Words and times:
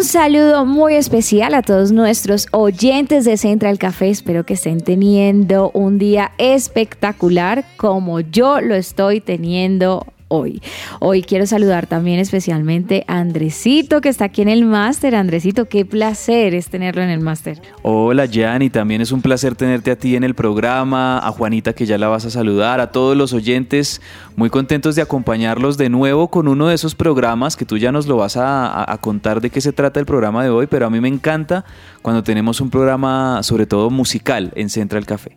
Un 0.00 0.06
saludo 0.06 0.64
muy 0.64 0.94
especial 0.94 1.52
a 1.52 1.60
todos 1.60 1.92
nuestros 1.92 2.46
oyentes 2.52 3.26
de 3.26 3.36
Central 3.36 3.78
Café. 3.78 4.08
Espero 4.08 4.46
que 4.46 4.54
estén 4.54 4.80
teniendo 4.80 5.70
un 5.74 5.98
día 5.98 6.32
espectacular 6.38 7.66
como 7.76 8.20
yo 8.20 8.62
lo 8.62 8.74
estoy 8.74 9.20
teniendo 9.20 10.06
hoy. 10.30 10.62
Hoy 11.00 11.22
quiero 11.22 11.44
saludar 11.44 11.86
también 11.86 12.18
especialmente 12.20 13.04
a 13.06 13.18
Andresito 13.18 14.00
que 14.00 14.08
está 14.08 14.26
aquí 14.26 14.42
en 14.42 14.48
el 14.48 14.64
máster. 14.64 15.14
Andresito, 15.14 15.66
qué 15.66 15.84
placer 15.84 16.54
es 16.54 16.68
tenerlo 16.68 17.02
en 17.02 17.10
el 17.10 17.20
máster. 17.20 17.60
Hola 17.82 18.26
Jan, 18.32 18.62
y 18.62 18.70
también 18.70 19.00
es 19.02 19.12
un 19.12 19.22
placer 19.22 19.54
tenerte 19.56 19.90
a 19.90 19.96
ti 19.96 20.16
en 20.16 20.24
el 20.24 20.34
programa, 20.34 21.18
a 21.18 21.30
Juanita 21.32 21.72
que 21.72 21.84
ya 21.86 21.98
la 21.98 22.08
vas 22.08 22.24
a 22.24 22.30
saludar, 22.30 22.80
a 22.80 22.92
todos 22.92 23.16
los 23.16 23.32
oyentes, 23.32 24.00
muy 24.36 24.50
contentos 24.50 24.94
de 24.94 25.02
acompañarlos 25.02 25.76
de 25.76 25.88
nuevo 25.90 26.28
con 26.28 26.48
uno 26.48 26.68
de 26.68 26.74
esos 26.76 26.94
programas 26.94 27.56
que 27.56 27.64
tú 27.66 27.76
ya 27.76 27.92
nos 27.92 28.06
lo 28.06 28.16
vas 28.16 28.36
a, 28.36 28.66
a- 28.66 28.92
a 28.92 28.98
contar 28.98 29.40
de 29.40 29.50
qué 29.50 29.60
se 29.60 29.72
trata 29.72 30.00
el 30.00 30.06
programa 30.06 30.42
de 30.44 30.50
hoy, 30.50 30.66
pero 30.68 30.86
a 30.86 30.90
mí 30.90 31.00
me 31.00 31.08
encanta 31.08 31.64
cuando 32.02 32.22
tenemos 32.22 32.60
un 32.60 32.70
programa 32.70 33.42
sobre 33.42 33.66
todo 33.66 33.90
musical 33.90 34.52
en 34.54 34.70
Central 34.70 35.04
Café. 35.06 35.36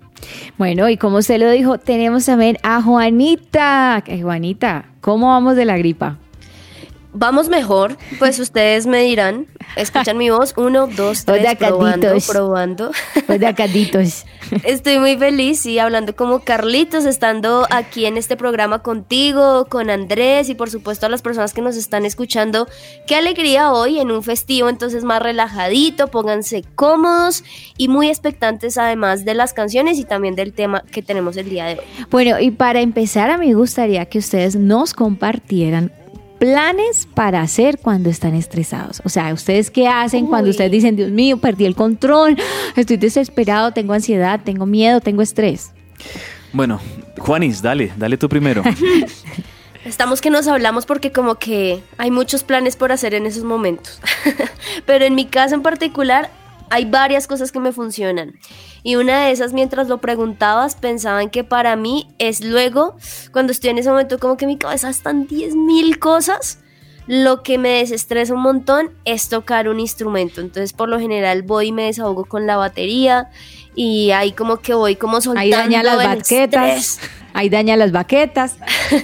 Bueno, 0.58 0.90
y 0.90 0.98
como 0.98 1.18
usted 1.18 1.40
lo 1.40 1.50
dijo, 1.52 1.78
tenemos 1.78 2.26
también 2.26 2.58
a 2.64 2.82
Juanita. 2.82 4.04
Juanita, 4.22 4.86
¿cómo 5.02 5.28
vamos 5.28 5.56
de 5.56 5.66
la 5.66 5.78
gripa? 5.78 6.18
Vamos 7.14 7.48
mejor, 7.48 7.98
pues 8.18 8.40
ustedes 8.40 8.88
me 8.88 9.04
dirán. 9.04 9.46
Escuchan 9.76 10.18
mi 10.18 10.32
voz. 10.32 10.54
Uno, 10.58 10.88
dos, 10.88 11.26
tres, 11.26 11.42
Hola, 11.42 11.56
probando, 11.56 12.08
probando. 12.28 12.92
Hola, 13.28 13.54
caditos. 13.54 14.26
Estoy 14.64 14.98
muy 14.98 15.16
feliz, 15.18 15.66
y 15.66 15.78
hablando 15.78 16.16
como 16.16 16.40
Carlitos, 16.40 17.06
estando 17.06 17.68
aquí 17.70 18.06
en 18.06 18.18
este 18.18 18.36
programa 18.36 18.80
contigo, 18.80 19.66
con 19.70 19.90
Andrés 19.90 20.50
y 20.50 20.56
por 20.56 20.70
supuesto 20.70 21.06
a 21.06 21.10
las 21.10 21.22
personas 21.22 21.54
que 21.54 21.62
nos 21.62 21.76
están 21.76 22.06
escuchando. 22.06 22.68
Qué 23.08 23.16
alegría 23.16 23.72
hoy 23.72 24.00
en 24.00 24.12
un 24.12 24.24
festivo, 24.24 24.68
entonces 24.70 25.04
más 25.04 25.22
relajadito, 25.22 26.08
pónganse 26.08 26.64
cómodos 26.76 27.44
y 27.78 27.88
muy 27.88 28.10
expectantes 28.10 28.78
además 28.78 29.24
de 29.24 29.36
las 29.36 29.54
canciones 29.54 30.00
y 30.00 30.04
también 30.04 30.36
del 30.36 30.54
tema 30.54 30.84
que 30.92 31.02
tenemos 31.02 31.38
el 31.38 31.50
día 31.50 31.66
de 31.66 31.74
hoy. 31.80 31.86
Bueno, 32.10 32.40
y 32.40 32.52
para 32.52 32.82
empezar, 32.82 33.30
a 33.30 33.38
mí 33.38 33.48
me 33.48 33.54
gustaría 33.54 34.06
que 34.06 34.18
ustedes 34.18 34.56
nos 34.56 34.94
compartieran 34.94 35.92
planes 36.44 37.08
para 37.14 37.40
hacer 37.40 37.80
cuando 37.80 38.10
están 38.10 38.36
estresados. 38.36 39.02
O 39.06 39.10
sea, 39.10 39.34
¿ustedes 39.34 39.72
qué 39.72 39.88
hacen 39.88 40.28
cuando 40.28 40.50
ustedes 40.50 40.72
dicen, 40.72 40.98
Dios 40.98 41.10
mío, 41.10 41.38
perdí 41.38 41.64
el 41.64 41.74
control, 41.74 42.36
estoy 42.76 42.98
desesperado, 42.98 43.72
tengo 43.72 43.94
ansiedad, 43.94 44.42
tengo 44.44 44.66
miedo, 44.66 45.00
tengo 45.00 45.22
estrés? 45.22 45.72
Bueno, 46.52 46.82
Juanis, 47.18 47.62
dale, 47.62 47.94
dale 47.96 48.18
tú 48.18 48.28
primero. 48.28 48.62
Estamos 49.86 50.20
que 50.20 50.30
nos 50.30 50.46
hablamos 50.48 50.86
porque 50.86 51.14
como 51.14 51.36
que 51.36 51.82
hay 51.98 52.12
muchos 52.12 52.44
planes 52.44 52.76
por 52.76 52.92
hacer 52.92 53.14
en 53.14 53.26
esos 53.26 53.46
momentos. 53.46 54.02
Pero 54.86 55.06
en 55.06 55.16
mi 55.16 55.24
caso 55.24 55.56
en 55.56 55.62
particular 55.62 56.30
hay 56.70 56.86
varias 56.86 57.28
cosas 57.28 57.52
que 57.52 57.60
me 57.60 57.72
funcionan. 57.72 58.40
Y 58.84 58.96
una 58.96 59.26
de 59.26 59.32
esas, 59.32 59.54
mientras 59.54 59.88
lo 59.88 60.00
preguntabas, 60.00 60.76
pensaba 60.76 61.22
en 61.22 61.30
que 61.30 61.44
para 61.44 61.76
mí 61.76 62.10
es 62.20 62.44
luego, 62.44 62.96
cuando 63.32 63.52
estoy 63.52 63.70
en 63.72 63.78
ese 63.78 63.90
momento 63.90 64.20
como 64.20 64.38
que 64.38 64.48
mi 64.48 64.58
cabeza 64.58 64.90
están 64.90 65.28
10 65.28 65.56
mil 65.56 66.00
cosas, 66.00 66.63
lo 67.08 67.44
que 67.44 67.58
me 67.58 67.80
desestresa 67.80 68.34
un 68.34 68.42
montón 68.42 68.92
es 69.06 69.30
tocar 69.30 69.68
un 69.68 69.80
instrumento. 69.80 70.42
Entonces 70.42 70.74
por 70.74 70.90
lo 70.90 71.00
general 71.00 71.42
voy 71.44 71.68
y 71.68 71.72
me 71.72 71.84
desahogo 71.84 72.26
con 72.26 72.48
la 72.48 72.58
batería 72.58 73.30
y 73.76 74.12
ahí 74.12 74.32
como 74.32 74.58
que 74.58 74.74
voy 74.74 74.96
como 74.96 75.20
soltando 75.22 75.42
Ahí 75.42 75.52
daña 75.52 75.84
las 75.84 75.98
baquetas, 75.98 77.00
ahí 77.34 77.50
daña 77.50 77.76
las 77.76 77.92
baquetas. 77.94 78.58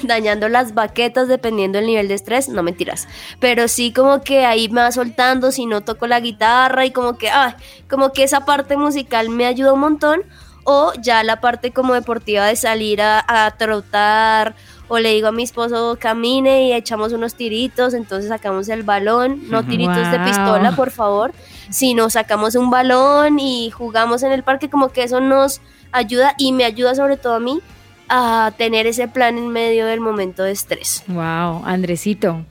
dañando 0.03 0.47
las 0.49 0.73
baquetas 0.73 1.27
dependiendo 1.27 1.77
del 1.77 1.87
nivel 1.87 2.07
de 2.07 2.13
estrés, 2.13 2.49
no 2.49 2.63
mentiras, 2.63 3.07
pero 3.39 3.67
sí 3.67 3.91
como 3.91 4.21
que 4.21 4.45
ahí 4.45 4.69
me 4.69 4.81
va 4.81 4.91
soltando 4.91 5.51
si 5.51 5.65
no 5.65 5.81
toco 5.81 6.07
la 6.07 6.19
guitarra 6.19 6.85
y 6.85 6.91
como 6.91 7.17
que, 7.17 7.29
ay, 7.29 7.53
como 7.89 8.13
que 8.13 8.23
esa 8.23 8.45
parte 8.45 8.77
musical 8.77 9.29
me 9.29 9.45
ayuda 9.45 9.73
un 9.73 9.79
montón 9.79 10.21
o 10.63 10.93
ya 11.01 11.23
la 11.23 11.41
parte 11.41 11.71
como 11.71 11.95
deportiva 11.95 12.45
de 12.45 12.55
salir 12.55 13.01
a, 13.01 13.23
a 13.27 13.49
trotar 13.57 14.55
o 14.89 14.99
le 14.99 15.13
digo 15.13 15.27
a 15.29 15.31
mi 15.31 15.43
esposo 15.43 15.97
camine 15.99 16.67
y 16.67 16.73
echamos 16.73 17.13
unos 17.13 17.35
tiritos, 17.35 17.93
entonces 17.93 18.29
sacamos 18.29 18.67
el 18.67 18.83
balón, 18.83 19.49
no 19.49 19.63
tiritos 19.65 20.11
de 20.11 20.19
pistola, 20.19 20.73
por 20.75 20.91
favor, 20.91 21.31
sino 21.69 22.09
sacamos 22.09 22.55
un 22.55 22.69
balón 22.69 23.39
y 23.39 23.69
jugamos 23.69 24.23
en 24.23 24.31
el 24.31 24.43
parque, 24.43 24.69
como 24.69 24.89
que 24.89 25.03
eso 25.03 25.21
nos 25.21 25.61
ayuda 25.91 26.33
y 26.37 26.51
me 26.51 26.65
ayuda 26.65 26.95
sobre 26.95 27.15
todo 27.17 27.35
a 27.35 27.39
mí 27.39 27.61
a 28.09 28.51
tener 28.57 28.87
ese 28.87 29.07
plan 29.07 29.37
en 29.37 29.49
medio 29.49 29.85
del 29.85 30.01
momento 30.01 30.43
de 30.43 30.51
estrés. 30.51 31.03
Wow, 31.07 31.63
Andresito. 31.65 32.43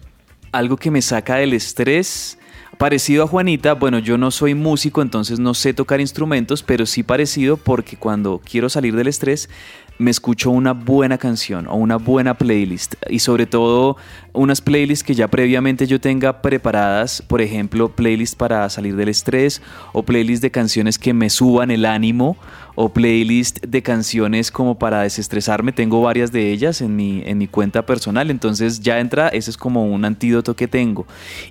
algo 0.52 0.76
que 0.76 0.90
me 0.90 1.02
saca 1.02 1.36
del 1.36 1.52
estrés. 1.52 2.38
Parecido 2.78 3.24
a 3.24 3.26
Juanita, 3.26 3.74
bueno, 3.74 3.98
yo 3.98 4.16
no 4.18 4.30
soy 4.30 4.54
músico, 4.54 5.02
entonces 5.02 5.40
no 5.40 5.52
sé 5.54 5.74
tocar 5.74 6.00
instrumentos, 6.00 6.62
pero 6.62 6.86
sí 6.86 7.02
parecido 7.02 7.56
porque 7.56 7.96
cuando 7.96 8.40
quiero 8.44 8.68
salir 8.68 8.94
del 8.94 9.08
estrés 9.08 9.50
me 9.98 10.10
escucho 10.10 10.50
una 10.50 10.72
buena 10.72 11.18
canción 11.18 11.66
o 11.66 11.74
una 11.74 11.96
buena 11.96 12.34
playlist. 12.34 12.94
Y 13.08 13.18
sobre 13.18 13.46
todo 13.46 13.96
unas 14.38 14.60
playlists 14.60 15.04
que 15.04 15.14
ya 15.14 15.28
previamente 15.28 15.86
yo 15.86 16.00
tenga 16.00 16.40
preparadas, 16.40 17.22
por 17.22 17.40
ejemplo, 17.40 17.88
playlists 17.88 18.36
para 18.36 18.68
salir 18.70 18.94
del 18.96 19.08
estrés 19.08 19.60
o 19.92 20.04
playlists 20.04 20.40
de 20.40 20.50
canciones 20.50 20.98
que 20.98 21.12
me 21.12 21.28
suban 21.28 21.70
el 21.70 21.84
ánimo 21.84 22.36
o 22.80 22.90
playlist 22.90 23.58
de 23.66 23.82
canciones 23.82 24.52
como 24.52 24.78
para 24.78 25.02
desestresarme. 25.02 25.72
Tengo 25.72 26.00
varias 26.00 26.30
de 26.30 26.52
ellas 26.52 26.80
en 26.80 26.94
mi, 26.94 27.24
en 27.26 27.36
mi 27.36 27.48
cuenta 27.48 27.84
personal, 27.84 28.30
entonces 28.30 28.78
ya 28.78 29.00
entra, 29.00 29.26
ese 29.26 29.50
es 29.50 29.56
como 29.56 29.86
un 29.86 30.04
antídoto 30.04 30.54
que 30.54 30.68
tengo. 30.68 31.04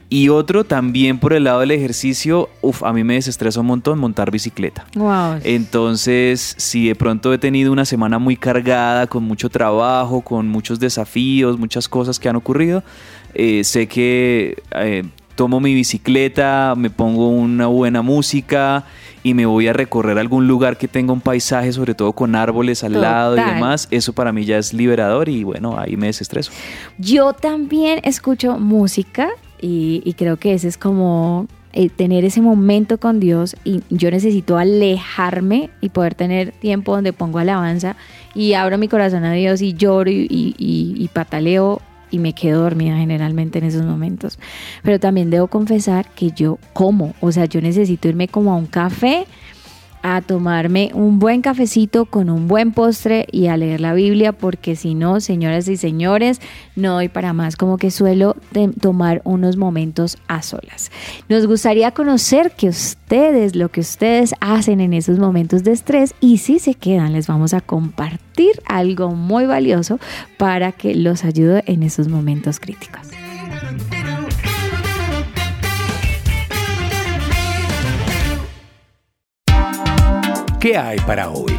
Y 0.08 0.30
otro 0.30 0.64
también 0.64 1.20
por 1.20 1.34
el 1.34 1.44
lado 1.44 1.60
del 1.60 1.72
ejercicio, 1.72 2.48
uf, 2.62 2.82
a 2.82 2.94
mí 2.94 3.04
me 3.04 3.16
desestresa 3.16 3.60
un 3.60 3.66
montón 3.66 4.00
montar 4.00 4.32
bicicleta. 4.32 4.86
Wow. 4.96 5.42
Entonces, 5.44 6.56
si 6.58 6.88
de 6.88 6.96
pronto 6.96 7.34
he 7.34 7.38
tenido 7.38 7.74
una 7.74 7.84
semana 7.84 8.20
muy 8.20 8.38
cargada, 8.38 9.08
con 9.08 9.26
mucho 9.26 9.50
trabajo, 9.50 10.22
con 10.22 10.48
muchos 10.48 10.80
desafíos, 10.80 11.60
muchas 11.60 11.90
cosas 11.90 12.20
que 12.20 12.30
han 12.30 12.38
ocurrido, 12.38 12.77
eh, 13.34 13.64
sé 13.64 13.88
que 13.88 14.58
eh, 14.76 15.04
tomo 15.36 15.60
mi 15.60 15.74
bicicleta, 15.74 16.74
me 16.76 16.90
pongo 16.90 17.30
una 17.30 17.68
buena 17.68 18.02
música 18.02 18.86
y 19.24 19.34
me 19.34 19.46
voy 19.46 19.68
a 19.68 19.74
recorrer 19.74 20.18
algún 20.18 20.48
lugar 20.48 20.78
que 20.78 20.88
tenga 20.88 21.12
un 21.14 21.22
paisaje, 21.22 21.72
sobre 21.74 21.94
todo 21.94 22.14
con 22.14 22.34
árboles 22.36 22.84
al 22.84 22.94
lado 23.02 23.36
y 23.38 23.42
demás. 23.56 23.88
Eso 23.92 24.14
para 24.14 24.32
mí 24.32 24.46
ya 24.46 24.58
es 24.58 24.74
liberador 24.74 25.30
y 25.30 25.44
bueno, 25.44 25.78
ahí 25.78 25.96
me 25.98 26.08
desestreso. 26.08 26.52
Yo 26.98 27.34
también 27.34 28.00
escucho 28.04 28.58
música 28.58 29.30
y, 29.62 30.02
y 30.06 30.14
creo 30.14 30.38
que 30.38 30.54
ese 30.54 30.68
es 30.70 30.78
como 30.78 31.48
eh, 31.74 31.90
tener 31.90 32.24
ese 32.26 32.42
momento 32.42 33.00
con 33.00 33.20
Dios 33.20 33.56
y 33.64 33.82
yo 33.90 34.10
necesito 34.10 34.58
alejarme 34.58 35.70
y 35.82 35.90
poder 35.90 36.16
tener 36.16 36.52
tiempo 36.54 36.96
donde 36.96 37.14
pongo 37.14 37.40
alabanza 37.40 37.96
y 38.34 38.54
abro 38.54 38.78
mi 38.78 38.88
corazón 38.88 39.24
a 39.26 39.34
Dios 39.34 39.62
y 39.62 39.74
lloro 39.74 40.10
y, 40.10 40.26
y- 40.30 40.56
y- 40.58 40.96
y 41.04 41.08
pataleo 41.10 41.82
y 42.12 42.20
me 42.20 42.34
quedo 42.34 42.62
dormida 42.62 42.98
generalmente 42.98 43.60
en 43.60 43.66
esos 43.66 43.86
momentos. 43.86 44.40
Pero 44.84 45.00
también 45.00 45.30
debo 45.30 45.48
confesar 45.48 46.08
que 46.16 46.32
yo 46.32 46.60
como, 46.74 47.14
o 47.22 47.32
sea, 47.32 47.46
yo 47.46 47.62
necesito 47.62 48.08
irme 48.08 48.28
como 48.28 48.52
a 48.52 48.56
un 48.56 48.68
café 48.68 49.26
a 50.16 50.22
tomarme 50.22 50.92
un 50.94 51.20
buen 51.20 51.42
cafecito 51.42 52.06
con 52.06 52.30
un 52.30 52.48
buen 52.48 52.72
postre 52.72 53.28
y 53.32 53.48
a 53.48 53.58
leer 53.58 53.82
la 53.82 53.94
Biblia, 53.94 54.32
porque 54.32 54.76
si 54.76 54.96
no, 54.96 55.20
señoras 55.20 55.68
y 55.68 55.76
señores, 55.76 56.40
no 56.76 56.94
doy 56.94 57.10
para 57.10 57.34
más, 57.34 57.56
como 57.56 57.78
que 57.78 57.92
suelo 57.92 58.36
tomar 58.80 59.22
unos 59.26 59.58
momentos 59.58 60.18
a 60.28 60.42
solas. 60.42 60.92
Nos 61.28 61.46
gustaría 61.46 61.92
conocer 61.92 62.52
que 62.52 62.70
ustedes, 62.70 63.56
lo 63.56 63.70
que 63.70 63.82
ustedes 63.82 64.34
hacen 64.40 64.80
en 64.80 64.94
esos 64.94 65.20
momentos 65.20 65.64
de 65.64 65.72
estrés 65.74 66.14
y 66.22 66.38
si 66.38 66.60
se 66.60 66.74
quedan, 66.74 67.14
les 67.14 67.28
vamos 67.28 67.54
a 67.54 67.62
compartir 67.62 68.62
algo 68.66 69.12
muy 69.12 69.46
valioso 69.46 70.00
para 70.38 70.72
que 70.72 70.96
los 70.96 71.26
ayude 71.26 71.64
en 71.68 71.84
esos 71.84 72.08
momentos 72.08 72.60
críticos. 72.60 73.17
¿Qué 80.68 80.76
hay 80.76 81.00
para 81.08 81.30
hoy? 81.30 81.58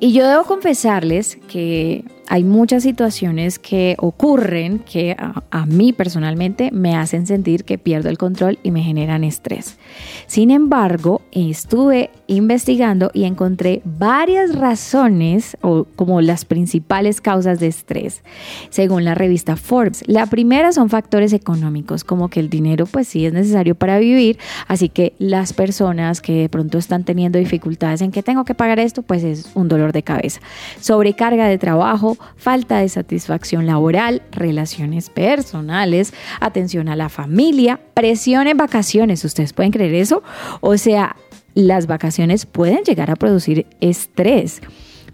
Y 0.00 0.12
yo 0.12 0.28
debo 0.28 0.44
confesarles 0.44 1.38
que 1.48 2.04
hay 2.28 2.44
muchas 2.44 2.82
situaciones 2.82 3.58
que 3.58 3.96
ocurren 3.98 4.80
que 4.80 5.16
a, 5.18 5.44
a, 5.50 5.64
mí 5.64 5.94
personalmente 5.94 6.70
me 6.72 6.94
hacen 6.94 7.26
sentir 7.26 7.64
que 7.64 7.78
pierdo 7.78 8.10
el 8.10 8.18
control 8.18 8.58
y 8.62 8.70
me 8.70 8.82
generan 8.82 9.24
estrés. 9.24 9.78
Sin 10.26 10.50
embargo, 10.50 11.22
estuve 11.30 12.10
investigando 12.32 13.10
y 13.14 13.24
encontré 13.24 13.82
varias 13.84 14.54
razones 14.54 15.56
o 15.60 15.86
como 15.96 16.20
las 16.20 16.44
principales 16.44 17.20
causas 17.20 17.60
de 17.60 17.68
estrés, 17.68 18.22
según 18.70 19.04
la 19.04 19.14
revista 19.14 19.56
Forbes. 19.56 20.02
La 20.06 20.26
primera 20.26 20.72
son 20.72 20.88
factores 20.88 21.32
económicos, 21.32 22.04
como 22.04 22.28
que 22.28 22.40
el 22.40 22.50
dinero 22.50 22.86
pues 22.86 23.08
sí 23.08 23.26
es 23.26 23.32
necesario 23.32 23.74
para 23.74 23.98
vivir, 23.98 24.38
así 24.68 24.88
que 24.88 25.14
las 25.18 25.52
personas 25.52 26.20
que 26.20 26.32
de 26.42 26.48
pronto 26.48 26.78
están 26.78 27.04
teniendo 27.04 27.38
dificultades 27.38 28.00
en 28.00 28.10
que 28.10 28.22
tengo 28.22 28.44
que 28.44 28.54
pagar 28.54 28.78
esto, 28.78 29.02
pues 29.02 29.24
es 29.24 29.50
un 29.54 29.68
dolor 29.68 29.92
de 29.92 30.02
cabeza. 30.02 30.40
Sobrecarga 30.80 31.46
de 31.46 31.58
trabajo, 31.58 32.16
falta 32.36 32.78
de 32.78 32.88
satisfacción 32.88 33.66
laboral, 33.66 34.22
relaciones 34.32 35.10
personales, 35.10 36.12
atención 36.40 36.88
a 36.88 36.96
la 36.96 37.08
familia, 37.08 37.80
presión 37.94 38.46
en 38.46 38.56
vacaciones. 38.56 39.24
¿Ustedes 39.24 39.52
pueden 39.52 39.72
creer 39.72 39.94
eso? 39.94 40.22
O 40.60 40.76
sea, 40.76 41.16
las 41.54 41.86
vacaciones 41.86 42.46
pueden 42.46 42.84
llegar 42.84 43.10
a 43.10 43.16
producir 43.16 43.66
estrés. 43.80 44.60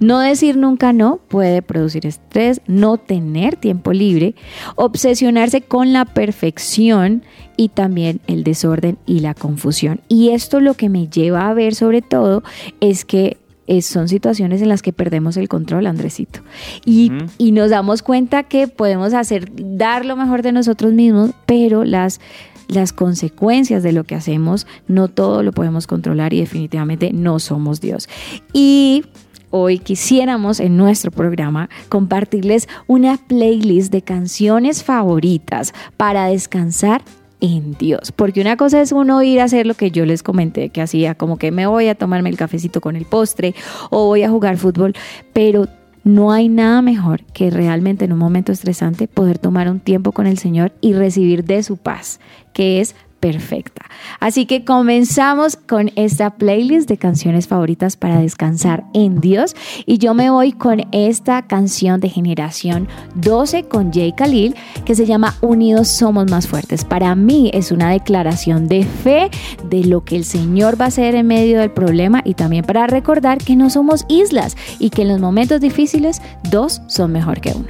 No 0.00 0.20
decir 0.20 0.56
nunca 0.56 0.92
no 0.92 1.18
puede 1.28 1.60
producir 1.60 2.06
estrés, 2.06 2.60
no 2.68 2.98
tener 2.98 3.56
tiempo 3.56 3.92
libre, 3.92 4.36
obsesionarse 4.76 5.62
con 5.62 5.92
la 5.92 6.04
perfección 6.04 7.24
y 7.56 7.70
también 7.70 8.20
el 8.28 8.44
desorden 8.44 8.98
y 9.06 9.20
la 9.20 9.34
confusión. 9.34 10.00
Y 10.08 10.30
esto 10.30 10.60
lo 10.60 10.74
que 10.74 10.88
me 10.88 11.08
lleva 11.08 11.48
a 11.48 11.54
ver 11.54 11.74
sobre 11.74 12.00
todo 12.00 12.44
es 12.80 13.04
que 13.04 13.38
son 13.82 14.08
situaciones 14.08 14.62
en 14.62 14.68
las 14.68 14.82
que 14.82 14.92
perdemos 14.92 15.36
el 15.36 15.48
control, 15.48 15.86
Andresito. 15.86 16.40
Y, 16.86 17.12
y 17.36 17.52
nos 17.52 17.70
damos 17.70 18.02
cuenta 18.02 18.44
que 18.44 18.66
podemos 18.66 19.12
hacer, 19.12 19.50
dar 19.54 20.06
lo 20.06 20.16
mejor 20.16 20.42
de 20.42 20.52
nosotros 20.52 20.92
mismos, 20.92 21.32
pero 21.44 21.84
las 21.84 22.20
las 22.68 22.92
consecuencias 22.92 23.82
de 23.82 23.92
lo 23.92 24.04
que 24.04 24.14
hacemos, 24.14 24.66
no 24.86 25.08
todo 25.08 25.42
lo 25.42 25.52
podemos 25.52 25.86
controlar 25.86 26.32
y 26.32 26.40
definitivamente 26.40 27.12
no 27.12 27.38
somos 27.38 27.80
Dios. 27.80 28.08
Y 28.52 29.04
hoy 29.50 29.78
quisiéramos 29.78 30.60
en 30.60 30.76
nuestro 30.76 31.10
programa 31.10 31.68
compartirles 31.88 32.68
una 32.86 33.16
playlist 33.16 33.90
de 33.90 34.02
canciones 34.02 34.84
favoritas 34.84 35.72
para 35.96 36.26
descansar 36.26 37.02
en 37.40 37.74
Dios. 37.74 38.12
Porque 38.12 38.40
una 38.40 38.56
cosa 38.56 38.80
es 38.80 38.92
uno 38.92 39.22
ir 39.22 39.40
a 39.40 39.44
hacer 39.44 39.66
lo 39.66 39.74
que 39.74 39.90
yo 39.90 40.04
les 40.04 40.22
comenté 40.22 40.70
que 40.70 40.82
hacía, 40.82 41.14
como 41.14 41.38
que 41.38 41.50
me 41.50 41.66
voy 41.66 41.88
a 41.88 41.94
tomarme 41.94 42.30
el 42.30 42.36
cafecito 42.36 42.80
con 42.80 42.96
el 42.96 43.04
postre 43.04 43.54
o 43.90 44.06
voy 44.06 44.22
a 44.22 44.30
jugar 44.30 44.56
fútbol, 44.56 44.94
pero 45.32 45.68
no 46.04 46.32
hay 46.32 46.48
nada 46.48 46.82
mejor 46.82 47.24
que 47.32 47.50
realmente 47.50 48.04
en 48.04 48.12
un 48.12 48.18
momento 48.18 48.52
estresante 48.52 49.08
poder 49.08 49.38
tomar 49.38 49.70
un 49.70 49.80
tiempo 49.80 50.12
con 50.12 50.26
el 50.26 50.38
Señor 50.38 50.72
y 50.80 50.94
recibir 50.94 51.44
de 51.44 51.62
su 51.62 51.76
paz, 51.76 52.20
que 52.52 52.80
es 52.80 52.94
perfecta. 53.20 53.82
Así 54.20 54.46
que 54.46 54.64
comenzamos 54.64 55.56
con 55.56 55.90
esta 55.96 56.30
playlist 56.30 56.88
de 56.88 56.96
canciones 56.96 57.48
favoritas 57.48 57.96
para 57.96 58.20
descansar 58.20 58.84
en 58.94 59.20
Dios 59.20 59.54
y 59.86 59.98
yo 59.98 60.14
me 60.14 60.30
voy 60.30 60.52
con 60.52 60.86
esta 60.92 61.42
canción 61.46 62.00
de 62.00 62.08
generación 62.08 62.88
12 63.16 63.64
con 63.64 63.92
Jay 63.92 64.12
Khalil 64.12 64.54
que 64.84 64.94
se 64.94 65.06
llama 65.06 65.34
Unidos 65.40 65.88
somos 65.88 66.30
más 66.30 66.46
fuertes. 66.46 66.84
Para 66.84 67.14
mí 67.14 67.50
es 67.52 67.72
una 67.72 67.90
declaración 67.90 68.68
de 68.68 68.84
fe 68.84 69.30
de 69.68 69.84
lo 69.84 70.04
que 70.04 70.16
el 70.16 70.24
Señor 70.24 70.80
va 70.80 70.86
a 70.86 70.88
hacer 70.88 71.14
en 71.14 71.26
medio 71.26 71.60
del 71.60 71.70
problema 71.70 72.22
y 72.24 72.34
también 72.34 72.64
para 72.64 72.86
recordar 72.86 73.38
que 73.38 73.56
no 73.56 73.70
somos 73.70 74.04
islas 74.08 74.56
y 74.78 74.90
que 74.90 75.02
en 75.02 75.08
los 75.08 75.20
momentos 75.20 75.60
difíciles 75.60 76.22
dos 76.50 76.80
son 76.86 77.12
mejor 77.12 77.40
que 77.40 77.52
uno. 77.52 77.68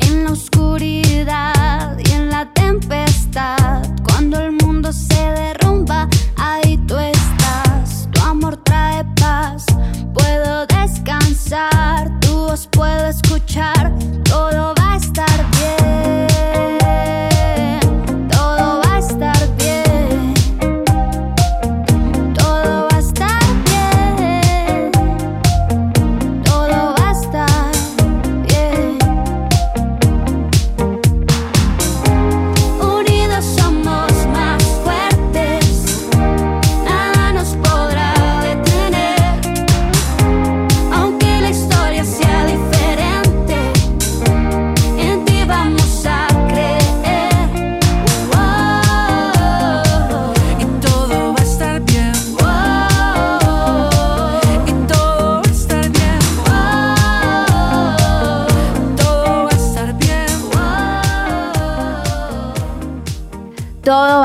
En 0.00 0.24
la 0.24 0.32
oscuridad 0.32 1.59
cuando 4.02 4.40
el 4.40 4.52
mundo 4.52 4.92
se 4.92 5.14
derrumba, 5.14 6.08
ahí 6.36 6.76
tú 6.88 6.96
estás. 6.98 8.08
Tu 8.12 8.20
amor 8.22 8.56
trae 8.64 9.04
paz, 9.20 9.66
puedo 10.12 10.66
descansar, 10.66 12.10
tu 12.20 12.32
voz 12.32 12.66
puedo 12.72 13.06
escuchar, 13.06 13.92
todo 14.24 14.74
va 14.78 14.94
a 14.94 14.96
estar 14.96 15.46
bien. 15.52 16.29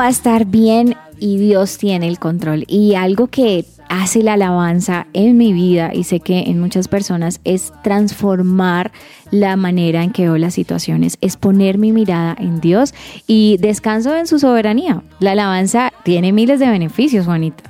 A 0.06 0.10
estar 0.10 0.46
bien 0.46 0.96
y 1.18 1.38
Dios 1.38 1.78
tiene 1.78 2.08
el 2.08 2.18
control. 2.18 2.64
Y 2.68 2.94
algo 2.94 3.26
que 3.26 3.64
hace 3.88 4.22
la 4.22 4.34
alabanza 4.34 5.06
en 5.12 5.36
mi 5.36 5.52
vida 5.52 5.92
y 5.94 6.04
sé 6.04 6.20
que 6.20 6.40
en 6.40 6.60
muchas 6.60 6.88
personas 6.88 7.40
es 7.44 7.72
transformar 7.82 8.92
la 9.30 9.56
manera 9.56 10.02
en 10.02 10.12
que 10.12 10.22
veo 10.22 10.38
las 10.38 10.54
situaciones, 10.54 11.18
es 11.20 11.36
poner 11.36 11.78
mi 11.78 11.92
mirada 11.92 12.36
en 12.38 12.60
Dios 12.60 12.94
y 13.26 13.56
descanso 13.58 14.14
en 14.16 14.26
su 14.26 14.38
soberanía. 14.38 15.02
La 15.20 15.32
alabanza 15.32 15.92
tiene 16.04 16.32
miles 16.32 16.60
de 16.60 16.68
beneficios, 16.68 17.26
Juanita. 17.26 17.64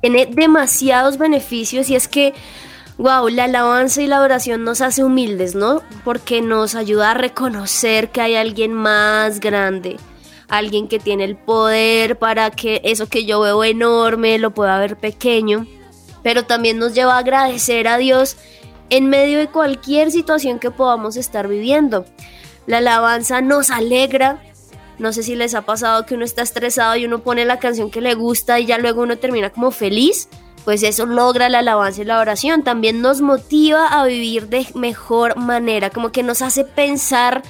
tiene 0.00 0.26
demasiados 0.26 1.16
beneficios 1.16 1.88
y 1.88 1.96
es 1.96 2.08
que, 2.08 2.34
wow, 2.98 3.28
la 3.28 3.44
alabanza 3.44 4.02
y 4.02 4.06
la 4.06 4.20
oración 4.20 4.64
nos 4.64 4.80
hace 4.80 5.04
humildes, 5.04 5.54
¿no? 5.54 5.82
Porque 6.04 6.42
nos 6.42 6.74
ayuda 6.74 7.12
a 7.12 7.14
reconocer 7.14 8.10
que 8.10 8.20
hay 8.20 8.34
alguien 8.34 8.72
más 8.72 9.40
grande, 9.40 9.96
alguien 10.52 10.86
que 10.86 10.98
tiene 10.98 11.24
el 11.24 11.34
poder 11.34 12.18
para 12.18 12.50
que 12.50 12.82
eso 12.84 13.08
que 13.08 13.24
yo 13.24 13.40
veo 13.40 13.64
enorme 13.64 14.38
lo 14.38 14.50
pueda 14.52 14.78
ver 14.78 14.98
pequeño, 14.98 15.66
pero 16.22 16.44
también 16.44 16.78
nos 16.78 16.92
lleva 16.92 17.14
a 17.14 17.20
agradecer 17.20 17.88
a 17.88 17.96
Dios 17.96 18.36
en 18.90 19.08
medio 19.08 19.38
de 19.38 19.48
cualquier 19.48 20.10
situación 20.10 20.58
que 20.58 20.70
podamos 20.70 21.16
estar 21.16 21.48
viviendo. 21.48 22.04
La 22.66 22.78
alabanza 22.78 23.40
nos 23.40 23.70
alegra, 23.70 24.42
no 24.98 25.14
sé 25.14 25.22
si 25.22 25.36
les 25.36 25.54
ha 25.54 25.62
pasado 25.62 26.04
que 26.04 26.16
uno 26.16 26.26
está 26.26 26.42
estresado 26.42 26.96
y 26.96 27.06
uno 27.06 27.20
pone 27.20 27.46
la 27.46 27.58
canción 27.58 27.90
que 27.90 28.02
le 28.02 28.14
gusta 28.14 28.60
y 28.60 28.66
ya 28.66 28.76
luego 28.76 29.00
uno 29.00 29.16
termina 29.16 29.48
como 29.48 29.70
feliz. 29.70 30.28
Pues 30.66 30.82
eso 30.82 31.06
logra 31.06 31.48
la 31.48 31.60
alabanza 31.60 32.02
y 32.02 32.04
la 32.04 32.20
oración. 32.20 32.62
También 32.62 33.00
nos 33.00 33.20
motiva 33.20 33.88
a 33.88 34.04
vivir 34.04 34.48
de 34.48 34.66
mejor 34.74 35.36
manera, 35.36 35.88
como 35.88 36.12
que 36.12 36.22
nos 36.22 36.42
hace 36.42 36.64
pensar 36.64 37.42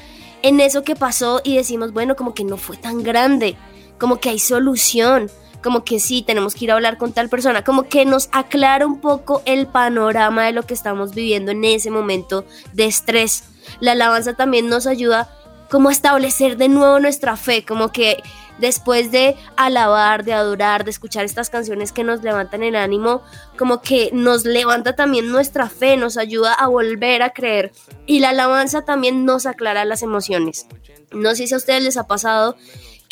en 0.42 0.60
eso 0.60 0.82
que 0.82 0.96
pasó 0.96 1.40
y 1.44 1.56
decimos, 1.56 1.92
bueno, 1.92 2.16
como 2.16 2.34
que 2.34 2.44
no 2.44 2.56
fue 2.56 2.76
tan 2.76 3.02
grande, 3.02 3.56
como 3.98 4.18
que 4.18 4.30
hay 4.30 4.38
solución, 4.38 5.30
como 5.62 5.84
que 5.84 6.00
sí, 6.00 6.22
tenemos 6.22 6.54
que 6.54 6.64
ir 6.64 6.72
a 6.72 6.74
hablar 6.74 6.98
con 6.98 7.12
tal 7.12 7.28
persona, 7.28 7.62
como 7.64 7.84
que 7.84 8.04
nos 8.04 8.28
aclara 8.32 8.86
un 8.86 9.00
poco 9.00 9.42
el 9.44 9.66
panorama 9.66 10.44
de 10.44 10.52
lo 10.52 10.64
que 10.64 10.74
estamos 10.74 11.14
viviendo 11.14 11.52
en 11.52 11.64
ese 11.64 11.90
momento 11.90 12.44
de 12.72 12.86
estrés. 12.86 13.44
La 13.80 13.92
alabanza 13.92 14.34
también 14.34 14.68
nos 14.68 14.86
ayuda 14.86 15.30
como 15.70 15.88
a 15.88 15.92
establecer 15.92 16.56
de 16.56 16.68
nuevo 16.68 16.98
nuestra 17.00 17.36
fe, 17.36 17.64
como 17.64 17.92
que 17.92 18.22
después 18.58 19.10
de 19.10 19.36
alabar, 19.56 20.24
de 20.24 20.32
adorar, 20.32 20.84
de 20.84 20.90
escuchar 20.90 21.24
estas 21.24 21.50
canciones 21.50 21.92
que 21.92 22.04
nos 22.04 22.22
levantan 22.22 22.62
el 22.62 22.76
ánimo, 22.76 23.22
como 23.58 23.80
que 23.80 24.10
nos 24.12 24.44
levanta 24.44 24.94
también 24.94 25.30
nuestra 25.30 25.68
fe, 25.68 25.96
nos 25.96 26.16
ayuda 26.16 26.54
a 26.54 26.68
volver 26.68 27.22
a 27.22 27.30
creer. 27.30 27.72
Y 28.06 28.20
la 28.20 28.30
alabanza 28.30 28.84
también 28.84 29.24
nos 29.24 29.46
aclara 29.46 29.84
las 29.84 30.02
emociones. 30.02 30.66
No 31.12 31.34
sé 31.34 31.46
si 31.46 31.54
a 31.54 31.58
ustedes 31.58 31.82
les 31.82 31.96
ha 31.96 32.06
pasado 32.06 32.56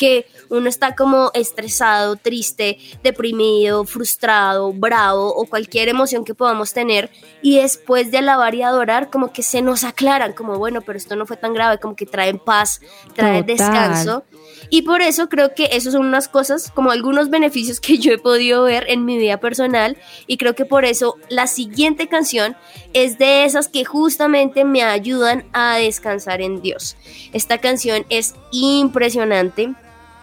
que 0.00 0.26
uno 0.49 0.71
está 0.71 0.95
como 0.97 1.30
estresado, 1.35 2.16
triste, 2.16 2.78
deprimido, 3.02 3.85
frustrado, 3.85 4.73
bravo 4.73 5.28
o 5.28 5.45
cualquier 5.45 5.90
emoción 5.90 6.25
que 6.25 6.35
podamos 6.35 6.73
tener 6.73 7.11
y 7.42 7.59
después 7.59 8.11
de 8.11 8.16
alabar 8.16 8.54
y 8.54 8.62
adorar 8.62 9.11
como 9.11 9.30
que 9.30 9.42
se 9.42 9.61
nos 9.61 9.85
aclaran, 9.85 10.33
como 10.33 10.57
bueno, 10.57 10.80
pero 10.80 10.97
esto 10.97 11.16
no 11.16 11.26
fue 11.26 11.37
tan 11.37 11.52
grave, 11.52 11.76
como 11.76 11.97
que 11.97 12.07
traen 12.07 12.38
paz, 12.38 12.80
trae 13.14 13.42
Total. 13.42 13.57
descanso. 13.57 14.25
Y 14.71 14.83
por 14.83 15.02
eso 15.02 15.28
creo 15.28 15.54
que 15.54 15.69
esos 15.73 15.92
son 15.92 16.07
unas 16.07 16.28
cosas, 16.28 16.71
como 16.71 16.92
algunos 16.92 17.28
beneficios 17.28 17.78
que 17.78 17.99
yo 17.99 18.12
he 18.12 18.19
podido 18.19 18.62
ver 18.62 18.87
en 18.88 19.04
mi 19.04 19.19
vida 19.19 19.38
personal. 19.38 19.99
Y 20.26 20.38
creo 20.38 20.54
que 20.54 20.64
por 20.64 20.87
eso 20.87 21.16
la 21.28 21.47
siguiente 21.47 22.09
canción 22.09 22.57
es 22.95 23.19
de 23.19 23.45
esas 23.45 23.69
que 23.69 23.85
justamente 23.85 24.64
me 24.64 24.83
ayudan 24.83 25.45
a 25.52 25.76
descansar 25.76 26.40
en 26.40 26.62
Dios. 26.62 26.97
Esta 27.35 27.59
canción 27.59 28.07
es 28.09 28.35
impresionante. 28.50 29.75